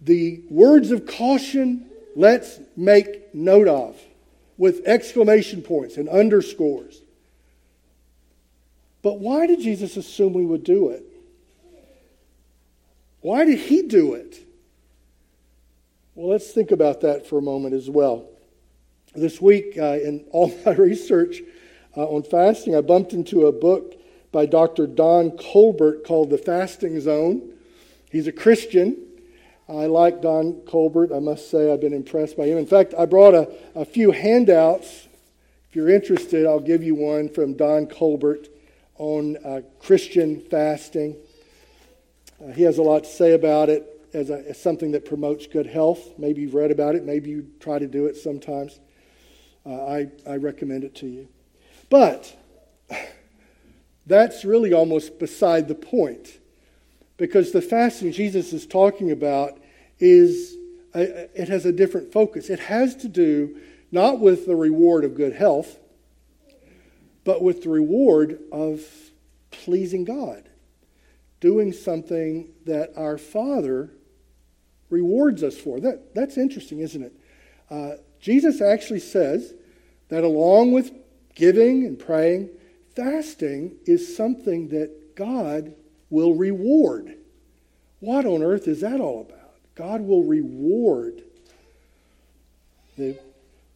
the 0.02 0.42
words 0.50 0.90
of 0.90 1.06
caution, 1.06 1.86
let's 2.14 2.60
make 2.76 3.34
note 3.34 3.68
of 3.68 3.98
with 4.58 4.82
exclamation 4.84 5.62
points 5.62 5.96
and 5.96 6.06
underscores. 6.06 7.00
But 9.00 9.18
why 9.18 9.46
did 9.46 9.60
Jesus 9.60 9.96
assume 9.96 10.34
we 10.34 10.44
would 10.44 10.62
do 10.62 10.90
it? 10.90 11.04
Why 13.22 13.46
did 13.46 13.60
he 13.60 13.80
do 13.80 14.12
it? 14.12 14.45
Well, 16.16 16.30
let's 16.30 16.50
think 16.50 16.70
about 16.70 17.02
that 17.02 17.26
for 17.26 17.36
a 17.36 17.42
moment 17.42 17.74
as 17.74 17.90
well. 17.90 18.30
This 19.14 19.38
week, 19.38 19.76
uh, 19.76 19.98
in 20.02 20.24
all 20.30 20.50
my 20.64 20.72
research 20.72 21.42
uh, 21.94 22.06
on 22.06 22.22
fasting, 22.22 22.74
I 22.74 22.80
bumped 22.80 23.12
into 23.12 23.46
a 23.46 23.52
book 23.52 24.00
by 24.32 24.46
Dr. 24.46 24.86
Don 24.86 25.32
Colbert 25.32 26.04
called 26.06 26.30
The 26.30 26.38
Fasting 26.38 26.98
Zone. 27.00 27.52
He's 28.10 28.26
a 28.26 28.32
Christian. 28.32 28.96
I 29.68 29.86
like 29.86 30.22
Don 30.22 30.62
Colbert. 30.62 31.14
I 31.14 31.18
must 31.18 31.50
say 31.50 31.70
I've 31.70 31.82
been 31.82 31.92
impressed 31.92 32.38
by 32.38 32.46
him. 32.46 32.56
In 32.56 32.66
fact, 32.66 32.94
I 32.98 33.04
brought 33.04 33.34
a, 33.34 33.54
a 33.74 33.84
few 33.84 34.10
handouts. 34.10 35.08
If 35.68 35.76
you're 35.76 35.90
interested, 35.90 36.46
I'll 36.46 36.60
give 36.60 36.82
you 36.82 36.94
one 36.94 37.28
from 37.28 37.58
Don 37.58 37.88
Colbert 37.88 38.48
on 38.96 39.36
uh, 39.44 39.60
Christian 39.80 40.40
fasting. 40.40 41.14
Uh, 42.42 42.52
he 42.52 42.62
has 42.62 42.78
a 42.78 42.82
lot 42.82 43.04
to 43.04 43.10
say 43.10 43.34
about 43.34 43.68
it 43.68 43.95
as, 44.16 44.30
a, 44.30 44.48
as, 44.48 44.60
something 44.60 44.92
that 44.92 45.04
promotes 45.04 45.46
good 45.46 45.66
health. 45.66 46.18
Maybe 46.18 46.40
you've 46.40 46.54
read 46.54 46.70
about 46.70 46.94
it. 46.94 47.04
Maybe 47.04 47.30
you 47.30 47.50
try 47.60 47.78
to 47.78 47.86
do 47.86 48.06
it 48.06 48.16
sometimes. 48.16 48.80
Uh, 49.64 49.84
I, 49.84 50.10
I 50.26 50.36
recommend 50.36 50.84
it 50.84 50.94
to 50.96 51.06
you. 51.06 51.28
But 51.90 52.34
that's 54.06 54.44
really 54.44 54.72
almost 54.72 55.18
beside 55.18 55.68
the 55.68 55.74
point 55.74 56.38
because 57.18 57.52
the 57.52 57.60
fasting 57.60 58.12
Jesus 58.12 58.52
is 58.52 58.66
talking 58.66 59.10
about 59.10 59.58
is 59.98 60.56
a, 60.94 61.40
it 61.40 61.48
has 61.48 61.66
a 61.66 61.72
different 61.72 62.10
focus. 62.10 62.48
It 62.48 62.60
has 62.60 62.96
to 62.96 63.08
do 63.08 63.56
not 63.92 64.18
with 64.18 64.46
the 64.46 64.56
reward 64.56 65.04
of 65.04 65.14
good 65.14 65.34
health, 65.34 65.78
but 67.24 67.42
with 67.42 67.62
the 67.62 67.68
reward 67.68 68.40
of 68.50 68.82
pleasing 69.50 70.04
God, 70.04 70.48
doing 71.40 71.72
something 71.72 72.48
that 72.64 72.92
our 72.96 73.18
Father 73.18 73.90
rewards 74.90 75.42
us 75.42 75.56
for. 75.56 75.80
That, 75.80 76.14
that's 76.14 76.36
interesting, 76.36 76.80
isn't 76.80 77.02
it? 77.02 77.12
Uh, 77.70 77.90
Jesus 78.20 78.60
actually 78.60 79.00
says 79.00 79.54
that 80.08 80.24
along 80.24 80.72
with 80.72 80.92
giving 81.34 81.84
and 81.84 81.98
praying, 81.98 82.50
fasting 82.94 83.76
is 83.84 84.16
something 84.16 84.68
that 84.68 85.16
God 85.16 85.74
will 86.10 86.34
reward. 86.34 87.16
What 88.00 88.24
on 88.24 88.42
earth 88.42 88.68
is 88.68 88.80
that 88.80 89.00
all 89.00 89.22
about? 89.22 89.54
God 89.74 90.00
will 90.02 90.24
reward 90.24 91.22
the 92.96 93.18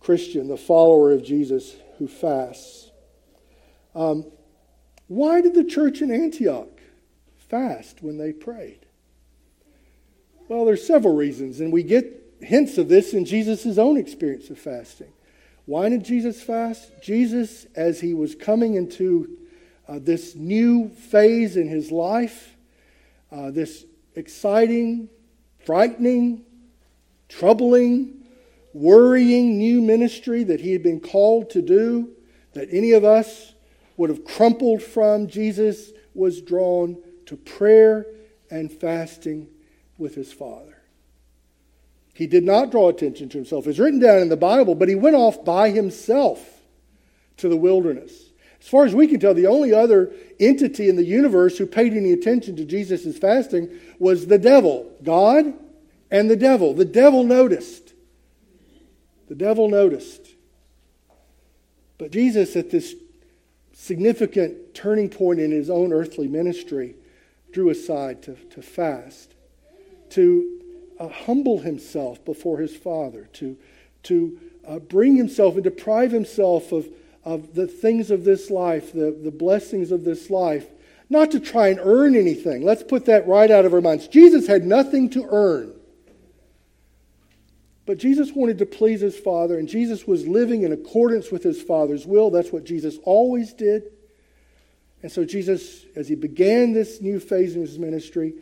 Christian, 0.01 0.49
the 0.49 0.57
follower 0.57 1.13
of 1.13 1.23
Jesus 1.23 1.77
who 1.99 2.09
fasts. 2.09 2.91
Um, 3.95 4.25
why 5.09 5.41
did 5.41 5.55
the 5.55 5.65
church 5.65 6.01
in 6.01 6.11
Antioch 6.11 6.81
fast 7.49 8.03
when 8.03 8.17
they 8.17 8.33
prayed? 8.33 8.87
Well, 10.51 10.65
there's 10.65 10.85
several 10.85 11.15
reasons, 11.15 11.61
and 11.61 11.73
we 11.73 11.85
get 11.85 12.35
hints 12.41 12.77
of 12.77 12.89
this 12.89 13.15
in 13.15 13.25
Jesus' 13.25 13.79
own 13.79 13.97
experience 13.97 14.51
of 14.51 14.59
fasting. 14.59 15.13
Why 15.65 15.89
did 15.89 16.05
Jesus 16.05 16.43
fast? 16.43 16.91
Jesus, 17.01 17.69
as 17.77 18.01
he 18.01 18.15
was 18.15 18.35
coming 18.35 18.75
into 18.75 19.39
uh, 19.87 20.01
this 20.03 20.35
new 20.35 20.89
phase 20.89 21.57
in 21.57 21.69
his 21.69 21.93
life, 21.93 22.57
uh, 23.31 23.53
this 23.53 23.85
exciting, 24.17 25.09
frightening, 25.65 26.45
troubling, 27.29 28.25
worrying 28.75 29.57
new 29.57 29.81
ministry 29.81 30.43
that 30.43 30.61
he 30.61 30.73
had 30.73 30.83
been 30.83 30.99
called 30.99 31.49
to 31.51 31.63
do, 31.63 32.11
that 32.55 32.67
any 32.73 32.91
of 32.91 33.05
us 33.05 33.55
would 33.97 34.11
have 34.11 34.25
crumpled 34.25 34.83
from, 34.83 35.29
Jesus 35.29 35.93
was 36.13 36.43
drawn 36.43 37.01
to 37.27 37.37
prayer 37.37 38.05
and 38.51 38.73
fasting 38.73 39.47
with 40.01 40.15
his 40.15 40.33
Father. 40.33 40.77
He 42.15 42.27
did 42.27 42.45
not 42.45 42.71
draw 42.71 42.89
attention 42.89 43.29
to 43.31 43.39
himself. 43.39 43.67
It's 43.67 43.79
written 43.79 44.01
down 44.01 44.21
in 44.21 44.29
the 44.29 44.37
Bible, 44.37 44.75
but 44.75 44.89
he 44.89 44.95
went 44.95 45.17
off 45.17 45.45
by 45.45 45.71
himself 45.71 46.41
to 47.39 47.49
the 47.49 47.57
wilderness. 47.57 48.13
As 48.61 48.69
far 48.69 48.85
as 48.85 48.95
we 48.95 49.07
can 49.07 49.21
tell, 49.21 49.33
the 49.33 49.47
only 49.47 49.73
other 49.73 50.13
entity 50.39 50.89
in 50.89 50.97
the 50.97 51.05
universe 51.05 51.57
who 51.57 51.67
paid 51.67 51.95
any 51.95 52.13
attention 52.13 52.57
to 52.57 52.65
Jesus' 52.65 53.17
fasting 53.17 53.71
was 53.99 54.27
the 54.27 54.39
devil. 54.39 54.91
God 55.03 55.55
and 56.11 56.31
the 56.31 56.37
devil. 56.37 56.75
The 56.75 56.85
devil 56.85 57.25
noticed. 57.25 57.95
The 59.29 59.35
devil 59.35 59.69
noticed. 59.69 60.27
But 61.97 62.11
Jesus, 62.11 62.57
at 62.57 62.71
this 62.71 62.95
significant 63.73 64.75
turning 64.75 65.09
point 65.09 65.41
in 65.41 65.53
his 65.53 65.71
own 65.71 65.93
earthly 65.93 66.29
ministry, 66.29 66.97
drew 67.53 67.71
aside 67.71 68.23
to, 68.25 68.35
to 68.35 68.61
fast, 68.61 69.35
to 70.11 70.61
uh, 70.99 71.09
humble 71.09 71.59
himself 71.59 72.25
before 72.25 72.59
his 72.59 72.77
Father, 72.77 73.29
to, 73.35 73.57
to 74.05 74.39
uh, 74.67 74.79
bring 74.79 75.17
himself 75.17 75.55
and 75.55 75.65
deprive 75.65 76.13
himself 76.13 76.73
of 76.73 76.87
of 77.25 77.55
the 77.55 77.67
things 77.67 78.11
of 78.11 78.25
this 78.25 78.51
life, 78.51 78.93
the, 78.93 79.17
the 79.23 79.31
blessings 79.31 79.91
of 79.91 80.05
this 80.05 80.31
life, 80.31 80.67
not 81.09 81.31
to 81.33 81.41
try 81.41 81.69
and 81.69 81.81
earn 81.83 82.15
anything. 82.15 82.63
Let's 82.63 82.83
put 82.83 83.07
that 83.07 83.27
right 83.27 83.51
out 83.51 83.65
of 83.65 83.75
our 83.75 83.81
minds. 83.81 84.09
Jesus 84.09 84.47
had 84.47 84.65
nothing 84.65 85.11
to 85.11 85.27
earn. 85.31 85.75
But 87.85 87.99
Jesus 87.99 88.31
wanted 88.33 88.59
to 88.59 88.67
please 88.67 89.01
his 89.01 89.19
Father, 89.19 89.59
and 89.59 89.69
Jesus 89.69 90.07
was 90.07 90.27
living 90.27 90.63
in 90.63 90.73
accordance 90.73 91.31
with 91.31 91.43
his 91.43 91.61
Father's 91.61 92.07
will. 92.07 92.31
That's 92.31 92.53
what 92.53 92.65
Jesus 92.65 92.99
always 93.03 93.53
did. 93.53 93.85
And 95.03 95.11
so, 95.11 95.25
Jesus, 95.25 95.85
as 95.97 96.09
he 96.09 96.15
began 96.15 96.73
this 96.73 97.01
new 97.01 97.19
phase 97.19 97.57
in 97.57 97.63
his 97.63 97.79
ministry, 97.79 98.35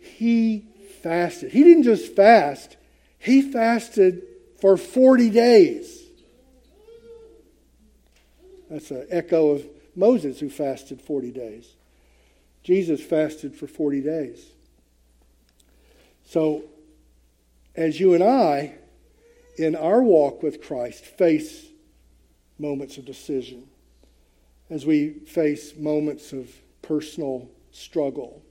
he 0.00 0.66
fasted. 1.02 1.52
He 1.52 1.64
didn't 1.64 1.84
just 1.84 2.14
fast, 2.14 2.76
he 3.18 3.42
fasted 3.42 4.22
for 4.60 4.76
40 4.76 5.30
days. 5.30 6.00
That's 8.70 8.90
an 8.90 9.06
echo 9.10 9.50
of 9.50 9.66
Moses 9.96 10.38
who 10.38 10.48
fasted 10.48 11.02
40 11.02 11.32
days. 11.32 11.74
Jesus 12.62 13.02
fasted 13.02 13.54
for 13.54 13.66
40 13.66 14.00
days. 14.02 14.50
So, 16.24 16.64
as 17.74 17.98
you 17.98 18.14
and 18.14 18.22
I, 18.22 18.74
in 19.56 19.74
our 19.74 20.02
walk 20.02 20.42
with 20.42 20.62
Christ, 20.62 21.04
face 21.04 21.66
moments 22.58 22.96
of 22.98 23.04
decision, 23.04 23.66
as 24.68 24.86
we 24.86 25.10
face 25.10 25.76
moments 25.76 26.32
of 26.32 26.48
personal 26.82 27.48
struggle, 27.72 28.42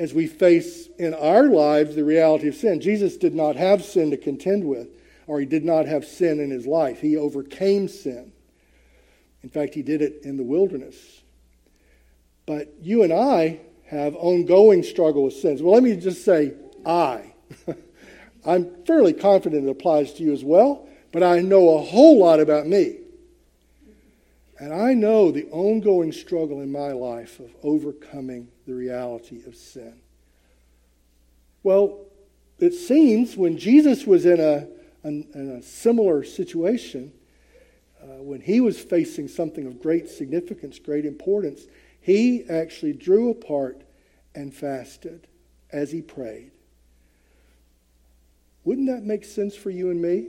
as 0.00 0.14
we 0.14 0.26
face 0.26 0.88
in 0.98 1.12
our 1.12 1.44
lives 1.44 1.94
the 1.94 2.02
reality 2.02 2.48
of 2.48 2.54
sin, 2.54 2.80
Jesus 2.80 3.18
did 3.18 3.34
not 3.34 3.54
have 3.56 3.84
sin 3.84 4.10
to 4.12 4.16
contend 4.16 4.64
with, 4.64 4.88
or 5.26 5.40
he 5.40 5.44
did 5.44 5.62
not 5.62 5.84
have 5.84 6.06
sin 6.06 6.40
in 6.40 6.50
his 6.50 6.66
life. 6.66 7.02
He 7.02 7.18
overcame 7.18 7.86
sin. 7.86 8.32
In 9.42 9.50
fact, 9.50 9.74
he 9.74 9.82
did 9.82 10.00
it 10.00 10.22
in 10.22 10.38
the 10.38 10.42
wilderness. 10.42 10.96
But 12.46 12.72
you 12.80 13.02
and 13.02 13.12
I 13.12 13.60
have 13.88 14.16
ongoing 14.16 14.82
struggle 14.84 15.24
with 15.24 15.34
sins. 15.34 15.60
Well, 15.60 15.74
let 15.74 15.82
me 15.82 15.94
just 15.96 16.24
say, 16.24 16.54
I. 16.86 17.34
I'm 18.46 18.82
fairly 18.86 19.12
confident 19.12 19.66
it 19.66 19.70
applies 19.70 20.14
to 20.14 20.22
you 20.22 20.32
as 20.32 20.42
well, 20.42 20.88
but 21.12 21.22
I 21.22 21.40
know 21.40 21.76
a 21.76 21.82
whole 21.82 22.18
lot 22.18 22.40
about 22.40 22.66
me. 22.66 22.99
And 24.60 24.74
I 24.74 24.92
know 24.92 25.30
the 25.30 25.46
ongoing 25.46 26.12
struggle 26.12 26.60
in 26.60 26.70
my 26.70 26.92
life 26.92 27.40
of 27.40 27.50
overcoming 27.62 28.48
the 28.66 28.74
reality 28.74 29.42
of 29.46 29.56
sin. 29.56 29.94
Well, 31.62 32.00
it 32.58 32.74
seems 32.74 33.38
when 33.38 33.56
Jesus 33.56 34.06
was 34.06 34.26
in 34.26 34.38
a, 34.38 34.68
in, 35.02 35.26
a 35.58 35.62
similar 35.62 36.22
situation, 36.24 37.10
uh, 38.02 38.22
when 38.22 38.42
he 38.42 38.60
was 38.60 38.78
facing 38.78 39.28
something 39.28 39.66
of 39.66 39.80
great 39.80 40.10
significance, 40.10 40.78
great 40.78 41.06
importance, 41.06 41.62
he 41.98 42.44
actually 42.50 42.92
drew 42.92 43.30
apart 43.30 43.80
and 44.34 44.52
fasted 44.52 45.26
as 45.72 45.90
he 45.90 46.02
prayed. 46.02 46.50
Wouldn't 48.64 48.88
that 48.88 49.04
make 49.04 49.24
sense 49.24 49.56
for 49.56 49.70
you 49.70 49.90
and 49.90 50.02
me? 50.02 50.28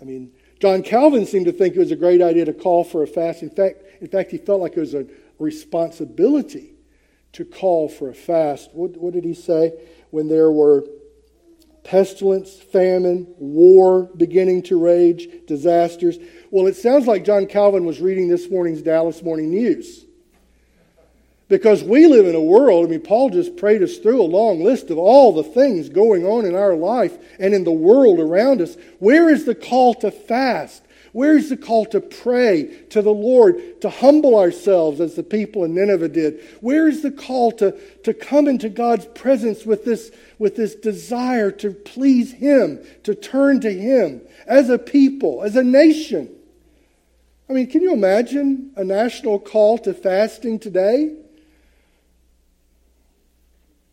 I 0.00 0.04
mean, 0.04 0.32
John 0.60 0.82
Calvin 0.82 1.26
seemed 1.26 1.46
to 1.46 1.52
think 1.52 1.74
it 1.74 1.78
was 1.78 1.90
a 1.90 1.96
great 1.96 2.22
idea 2.22 2.44
to 2.44 2.52
call 2.52 2.84
for 2.84 3.02
a 3.02 3.06
fast. 3.06 3.42
In 3.42 3.50
fact, 3.50 3.82
In 4.00 4.08
fact, 4.08 4.30
he 4.30 4.38
felt 4.38 4.60
like 4.60 4.76
it 4.76 4.80
was 4.80 4.94
a 4.94 5.06
responsibility 5.38 6.74
to 7.32 7.44
call 7.44 7.88
for 7.88 8.08
a 8.08 8.14
fast. 8.14 8.70
What, 8.72 8.96
what 8.96 9.12
did 9.12 9.24
he 9.24 9.34
say? 9.34 9.72
When 10.10 10.28
there 10.28 10.50
were 10.50 10.84
pestilence, 11.84 12.56
famine, 12.56 13.26
war 13.38 14.10
beginning 14.16 14.62
to 14.62 14.78
rage, 14.78 15.28
disasters. 15.46 16.18
Well, 16.50 16.66
it 16.66 16.76
sounds 16.76 17.06
like 17.06 17.24
John 17.24 17.46
Calvin 17.46 17.84
was 17.84 18.00
reading 18.00 18.28
this 18.28 18.50
morning's 18.50 18.82
Dallas 18.82 19.22
Morning 19.22 19.50
News. 19.50 20.04
Because 21.48 21.82
we 21.82 22.06
live 22.06 22.26
in 22.26 22.34
a 22.34 22.40
world, 22.40 22.86
I 22.86 22.90
mean, 22.90 23.00
Paul 23.00 23.30
just 23.30 23.56
prayed 23.56 23.82
us 23.82 23.96
through 23.96 24.20
a 24.20 24.24
long 24.24 24.62
list 24.62 24.90
of 24.90 24.98
all 24.98 25.32
the 25.32 25.42
things 25.42 25.88
going 25.88 26.26
on 26.26 26.44
in 26.44 26.54
our 26.54 26.74
life 26.74 27.16
and 27.38 27.54
in 27.54 27.64
the 27.64 27.72
world 27.72 28.20
around 28.20 28.60
us. 28.60 28.76
Where 28.98 29.30
is 29.30 29.46
the 29.46 29.54
call 29.54 29.94
to 29.94 30.10
fast? 30.10 30.82
Where 31.12 31.38
is 31.38 31.48
the 31.48 31.56
call 31.56 31.86
to 31.86 32.02
pray 32.02 32.64
to 32.90 33.00
the 33.00 33.14
Lord, 33.14 33.80
to 33.80 33.88
humble 33.88 34.38
ourselves 34.38 35.00
as 35.00 35.14
the 35.14 35.22
people 35.22 35.64
in 35.64 35.74
Nineveh 35.74 36.10
did? 36.10 36.44
Where 36.60 36.86
is 36.86 37.02
the 37.02 37.10
call 37.10 37.52
to, 37.52 37.72
to 38.04 38.12
come 38.12 38.46
into 38.46 38.68
God's 38.68 39.06
presence 39.06 39.64
with 39.64 39.86
this, 39.86 40.10
with 40.38 40.54
this 40.54 40.74
desire 40.74 41.50
to 41.52 41.70
please 41.70 42.32
Him, 42.32 42.78
to 43.04 43.14
turn 43.14 43.60
to 43.60 43.72
Him 43.72 44.20
as 44.46 44.68
a 44.68 44.78
people, 44.78 45.42
as 45.42 45.56
a 45.56 45.64
nation? 45.64 46.28
I 47.48 47.54
mean, 47.54 47.68
can 47.68 47.80
you 47.80 47.94
imagine 47.94 48.72
a 48.76 48.84
national 48.84 49.38
call 49.38 49.78
to 49.78 49.94
fasting 49.94 50.58
today? 50.58 51.16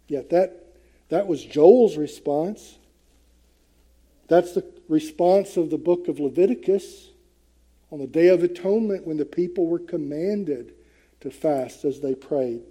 Yet 0.08 0.30
that, 0.30 0.76
that 1.10 1.28
was 1.28 1.44
Joel's 1.44 1.98
response. 1.98 2.78
That's 4.28 4.54
the 4.54 4.66
response 4.88 5.58
of 5.58 5.70
the 5.70 5.78
book 5.78 6.08
of 6.08 6.20
Leviticus 6.20 7.10
on 7.92 8.00
the 8.00 8.08
Day 8.08 8.28
of 8.28 8.44
Atonement 8.44 9.06
when 9.06 9.18
the 9.18 9.26
people 9.26 9.68
were 9.68 9.80
commanded 9.80 10.74
to 11.22 11.32
fast 11.32 11.86
as 11.86 12.02
they 12.02 12.16
prayed. 12.16 12.62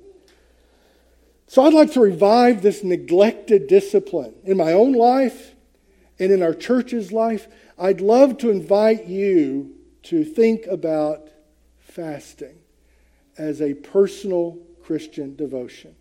So 1.47 1.63
I'd 1.65 1.75
like 1.75 1.93
to 1.93 2.01
revive 2.01 2.63
this 2.63 2.83
neglected 2.83 3.67
discipline 3.67 4.35
in 4.45 4.57
my 4.57 4.73
own 4.73 4.93
life 4.93 5.55
and 6.19 6.33
in 6.33 6.43
our 6.43 6.55
church's 6.55 7.13
life. 7.13 7.47
I'd 7.79 8.01
love 8.01 8.39
to 8.39 8.51
invite 8.51 9.07
you 9.07 9.75
to 10.05 10.25
think 10.25 10.67
about 10.67 11.29
fasting 11.81 12.59
as 13.37 13.61
a 13.61 13.75
personal 13.75 14.59
Christian 14.83 15.37
devotion. 15.37 15.95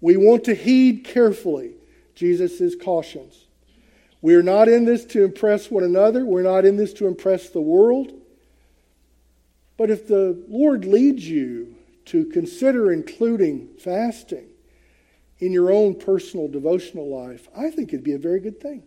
We 0.00 0.16
want 0.16 0.44
to 0.44 0.54
heed 0.54 1.04
carefully 1.04 1.74
Jesus' 2.14 2.74
cautions. 2.74 3.46
We're 4.22 4.42
not 4.42 4.68
in 4.68 4.84
this 4.84 5.04
to 5.06 5.24
impress 5.24 5.70
one 5.70 5.84
another. 5.84 6.24
We're 6.24 6.42
not 6.42 6.64
in 6.64 6.76
this 6.76 6.92
to 6.94 7.06
impress 7.06 7.50
the 7.50 7.60
world. 7.60 8.12
But 9.76 9.90
if 9.90 10.06
the 10.06 10.42
Lord 10.48 10.84
leads 10.84 11.26
you 11.26 11.74
to 12.06 12.26
consider 12.26 12.92
including 12.92 13.68
fasting 13.78 14.48
in 15.38 15.52
your 15.52 15.72
own 15.72 15.94
personal 15.94 16.48
devotional 16.48 17.08
life, 17.08 17.48
I 17.56 17.70
think 17.70 17.88
it'd 17.88 18.04
be 18.04 18.12
a 18.12 18.18
very 18.18 18.40
good 18.40 18.60
thing. 18.60 18.82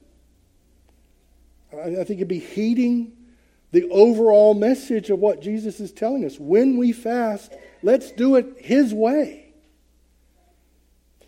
I 1.73 2.03
think 2.03 2.11
it'd 2.19 2.27
be 2.27 2.37
heeding 2.37 3.13
the 3.71 3.89
overall 3.89 4.53
message 4.53 5.09
of 5.09 5.17
what 5.17 5.41
Jesus 5.41 5.79
is 5.79 5.91
telling 5.91 6.23
us. 6.25 6.39
When 6.39 6.77
we 6.77 6.91
fast, 6.91 7.51
let's 7.81 8.11
do 8.11 8.35
it 8.35 8.57
His 8.59 8.93
way. 8.93 9.42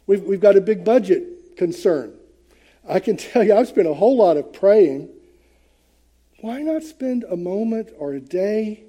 We've, 0.07 0.21
we've 0.23 0.39
got 0.39 0.55
a 0.55 0.61
big 0.61 0.83
budget 0.83 1.57
concern. 1.57 2.13
I 2.87 2.99
can 2.99 3.17
tell 3.17 3.43
you, 3.43 3.55
I've 3.55 3.67
spent 3.67 3.87
a 3.87 3.93
whole 3.93 4.17
lot 4.17 4.37
of 4.37 4.53
praying. 4.53 5.09
Why 6.41 6.61
not 6.61 6.83
spend 6.83 7.23
a 7.23 7.37
moment 7.37 7.89
or 7.97 8.13
a 8.13 8.19
day, 8.19 8.83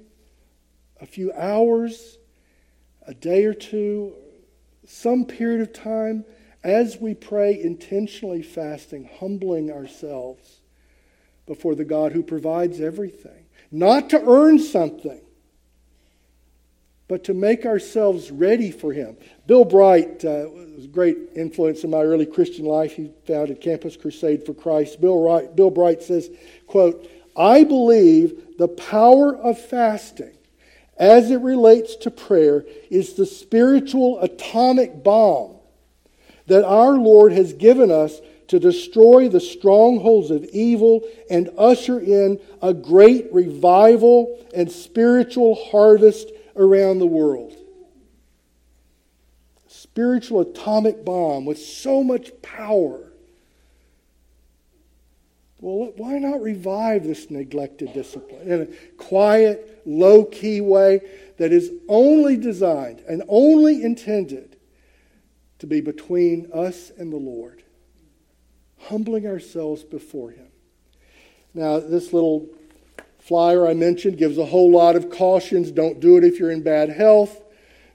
a 1.01 1.05
few 1.05 1.33
hours, 1.33 2.17
a 3.07 3.13
day 3.13 3.45
or 3.45 3.53
two, 3.53 4.13
some 4.85 5.25
period 5.25 5.61
of 5.61 5.73
time 5.73 6.25
as 6.63 6.97
we 6.97 7.13
pray, 7.13 7.59
intentionally 7.59 8.41
fasting, 8.41 9.09
humbling 9.19 9.71
ourselves 9.71 10.59
before 11.45 11.75
the 11.75 11.85
God 11.85 12.11
who 12.11 12.21
provides 12.21 12.81
everything? 12.81 13.45
Not 13.71 14.09
to 14.11 14.21
earn 14.21 14.59
something, 14.59 15.21
but 17.07 17.23
to 17.23 17.33
make 17.33 17.65
ourselves 17.65 18.31
ready 18.31 18.71
for 18.71 18.91
Him. 18.91 19.17
Bill 19.45 19.65
Bright 19.65 20.25
uh, 20.25 20.45
was 20.75 20.85
a 20.85 20.89
great 20.89 21.17
influence 21.35 21.83
in 21.83 21.89
my 21.89 22.01
early 22.01 22.25
Christian 22.25 22.65
life. 22.65 22.93
He 22.93 23.11
founded 23.25 23.61
Campus 23.61 23.95
Crusade 23.95 24.45
for 24.45 24.53
Christ. 24.53 24.99
Bill, 24.99 25.21
Wright, 25.21 25.55
Bill 25.55 25.69
Bright 25.69 26.03
says, 26.03 26.29
quote, 26.67 27.09
I 27.35 27.63
believe 27.63 28.57
the 28.57 28.67
power 28.67 29.35
of 29.35 29.59
fasting 29.59 30.33
as 30.97 31.29
it 31.29 31.41
relates 31.41 31.95
to 31.97 32.11
prayer 32.11 32.65
is 32.89 33.13
the 33.13 33.25
spiritual 33.25 34.19
atomic 34.19 35.03
bomb 35.03 35.55
that 36.47 36.65
our 36.65 36.93
Lord 36.93 37.31
has 37.33 37.53
given 37.53 37.91
us 37.91 38.19
to 38.47 38.59
destroy 38.59 39.27
the 39.27 39.41
strongholds 39.41 40.31
of 40.31 40.45
evil 40.45 41.01
and 41.29 41.49
usher 41.57 41.99
in 41.99 42.39
a 42.61 42.73
great 42.73 43.31
revival 43.33 44.43
and 44.55 44.71
spiritual 44.71 45.55
harvest 45.69 46.31
around 46.57 46.99
the 46.99 47.07
world. 47.07 47.55
Spiritual 49.67 50.41
atomic 50.41 51.05
bomb 51.05 51.45
with 51.45 51.59
so 51.59 52.03
much 52.03 52.31
power. 52.41 53.11
Well, 55.59 55.91
why 55.97 56.19
not 56.19 56.41
revive 56.41 57.03
this 57.03 57.31
neglected 57.31 57.93
discipline 57.93 58.51
in 58.51 58.61
a 58.61 58.65
quiet, 58.97 59.81
low 59.85 60.23
key 60.23 60.61
way 60.61 61.01
that 61.37 61.51
is 61.51 61.71
only 61.87 62.37
designed 62.37 63.01
and 63.07 63.23
only 63.27 63.83
intended 63.83 64.57
to 65.59 65.67
be 65.67 65.81
between 65.81 66.49
us 66.53 66.91
and 66.97 67.11
the 67.11 67.17
Lord, 67.17 67.63
humbling 68.81 69.25
ourselves 69.25 69.83
before 69.83 70.29
Him? 70.29 70.47
Now, 71.55 71.79
this 71.79 72.13
little 72.13 72.47
flyer 73.27 73.67
I 73.67 73.73
mentioned 73.73 74.17
gives 74.17 74.37
a 74.37 74.45
whole 74.45 74.71
lot 74.71 74.95
of 74.95 75.09
cautions. 75.09 75.69
Don't 75.71 75.99
do 75.99 76.15
it 76.17 76.23
if 76.23 76.39
you're 76.39 76.51
in 76.51 76.63
bad 76.63 76.89
health. 76.89 77.43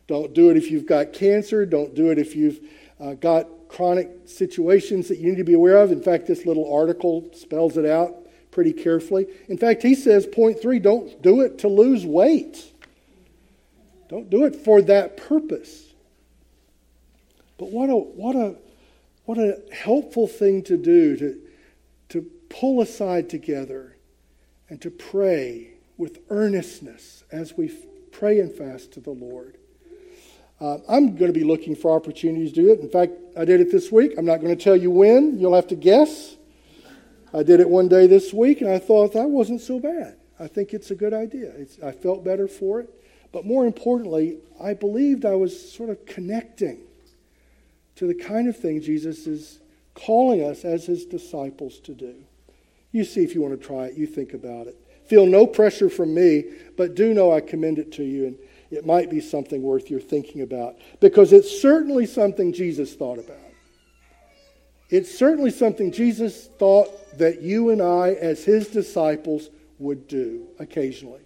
Don't 0.07 0.35
do 0.35 0.51
it 0.51 0.59
if 0.59 0.71
you've 0.71 0.87
got 0.87 1.15
cancer. 1.15 1.65
Don't 1.65 1.95
do 1.95 2.11
it 2.11 2.19
if 2.19 2.37
you've 2.37 2.61
uh, 3.01 3.15
got 3.15 3.49
chronic 3.69 4.11
situations 4.27 5.09
that 5.09 5.19
you 5.19 5.31
need 5.31 5.39
to 5.39 5.45
be 5.45 5.55
aware 5.55 5.79
of. 5.79 5.91
In 5.91 6.03
fact, 6.03 6.27
this 6.27 6.45
little 6.45 6.71
article 6.75 7.31
spells 7.33 7.79
it 7.79 7.87
out 7.87 8.15
pretty 8.51 8.75
carefully. 8.75 9.27
In 9.49 9.57
fact, 9.57 9.83
he 9.83 9.95
says, 9.95 10.27
point 10.27 10.61
three, 10.61 10.79
don't 10.79 11.23
do 11.23 11.41
it 11.41 11.61
to 11.61 11.69
lose 11.69 12.05
weight. 12.05 12.71
Don't 14.11 14.29
do 14.29 14.45
it 14.45 14.55
for 14.55 14.83
that 14.83 15.17
purpose. 15.17 15.87
But 17.57 17.71
what 17.71 17.89
a, 17.89 17.97
what 17.97 18.37
a, 18.37 18.57
what 19.25 19.39
a 19.39 19.63
helpful 19.73 20.27
thing 20.27 20.63
to 20.65 20.77
do 20.77 21.17
to, 21.17 21.41
to 22.11 22.31
pull 22.51 22.83
aside 22.83 23.31
together 23.31 23.92
and 24.69 24.81
to 24.81 24.91
pray 24.91 25.75
with 25.97 26.19
earnestness 26.31 27.25
as 27.31 27.57
we 27.57 27.69
pray 28.11 28.41
and 28.41 28.53
fast 28.53 28.93
to 28.93 29.01
the 29.01 29.11
Lord. 29.11 29.59
Uh, 30.61 30.79
I'm 30.89 31.17
going 31.17 31.33
to 31.33 31.39
be 31.39 31.45
looking 31.45 31.75
for 31.75 31.91
opportunities 31.91 32.53
to 32.53 32.63
do 32.63 32.73
it. 32.73 32.81
In 32.81 32.89
fact, 32.89 33.13
I 33.37 33.45
did 33.45 33.61
it 33.61 33.73
this 33.73 33.91
week. 33.91 34.15
I'm 34.17 34.25
not 34.25 34.41
going 34.41 34.57
to 34.57 34.63
tell 34.63 34.77
you 34.77 34.91
when. 34.91 35.39
You'll 35.39 35.55
have 35.55 35.67
to 35.69 35.75
guess. 35.75 36.37
I 37.35 37.43
did 37.43 37.61
it 37.61 37.69
one 37.69 37.89
day 37.89 38.07
this 38.07 38.33
week, 38.33 38.61
and 38.61 38.71
I 38.71 38.79
thought 38.79 39.15
that 39.15 39.29
wasn't 39.29 39.61
so 39.61 39.81
bad. 39.81 40.17
I 40.39 40.47
think 40.47 40.73
it's 40.73 40.91
a 40.91 40.95
good 40.95 41.15
idea. 41.15 41.51
It's, 41.57 41.81
I 41.83 41.93
felt 41.93 42.25
better 42.25 42.47
for 42.47 42.81
it. 42.81 42.91
But 43.33 43.47
more 43.47 43.67
importantly, 43.67 44.39
I 44.63 44.75
believed 44.75 45.25
I 45.25 45.35
was 45.35 45.73
sort 45.73 45.89
of 45.89 46.05
connecting 46.05 46.83
to 47.97 48.07
the 48.07 48.15
kind 48.15 48.49
of 48.49 48.57
thing 48.57 48.81
Jesus 48.81 49.27
is 49.27 49.61
calling 49.95 50.43
us 50.43 50.65
as 50.65 50.87
his 50.87 51.05
disciples 51.07 51.81
to 51.81 51.95
do. 51.95 52.15
You 52.93 53.05
see 53.05 53.25
if 53.25 53.35
you 53.35 53.43
want 53.43 53.61
to 53.61 53.67
try 53.67 53.87
it. 53.87 53.97
You 53.97 54.07
think 54.07 54.35
about 54.35 54.67
it. 54.67 54.77
Feel 55.07 55.27
no 55.27 55.47
pressure 55.47 55.91
from 55.91 56.15
me, 56.15 56.45
but 56.77 56.95
do 56.95 57.13
know 57.13 57.33
I 57.33 57.41
commend 57.41 57.79
it 57.79 57.93
to 57.93 58.05
you, 58.05 58.27
and 58.27 58.39
it 58.71 58.87
might 58.87 59.11
be 59.11 59.21
something 59.21 59.63
worth 59.63 59.91
your 59.91 60.01
thinking 60.01 60.43
about 60.43 60.77
because 61.01 61.33
it's 61.33 61.61
certainly 61.61 62.07
something 62.07 62.53
Jesus 62.53 62.95
thought 62.95 63.19
about. 63.19 63.37
It's 64.89 65.13
certainly 65.13 65.51
something 65.51 65.91
Jesus 65.91 66.49
thought 66.59 67.19
that 67.19 67.43
you 67.43 67.71
and 67.71 67.83
I, 67.83 68.11
as 68.13 68.45
his 68.45 68.69
disciples, 68.69 69.51
would 69.79 70.07
do 70.07 70.47
occasionally. 70.59 71.23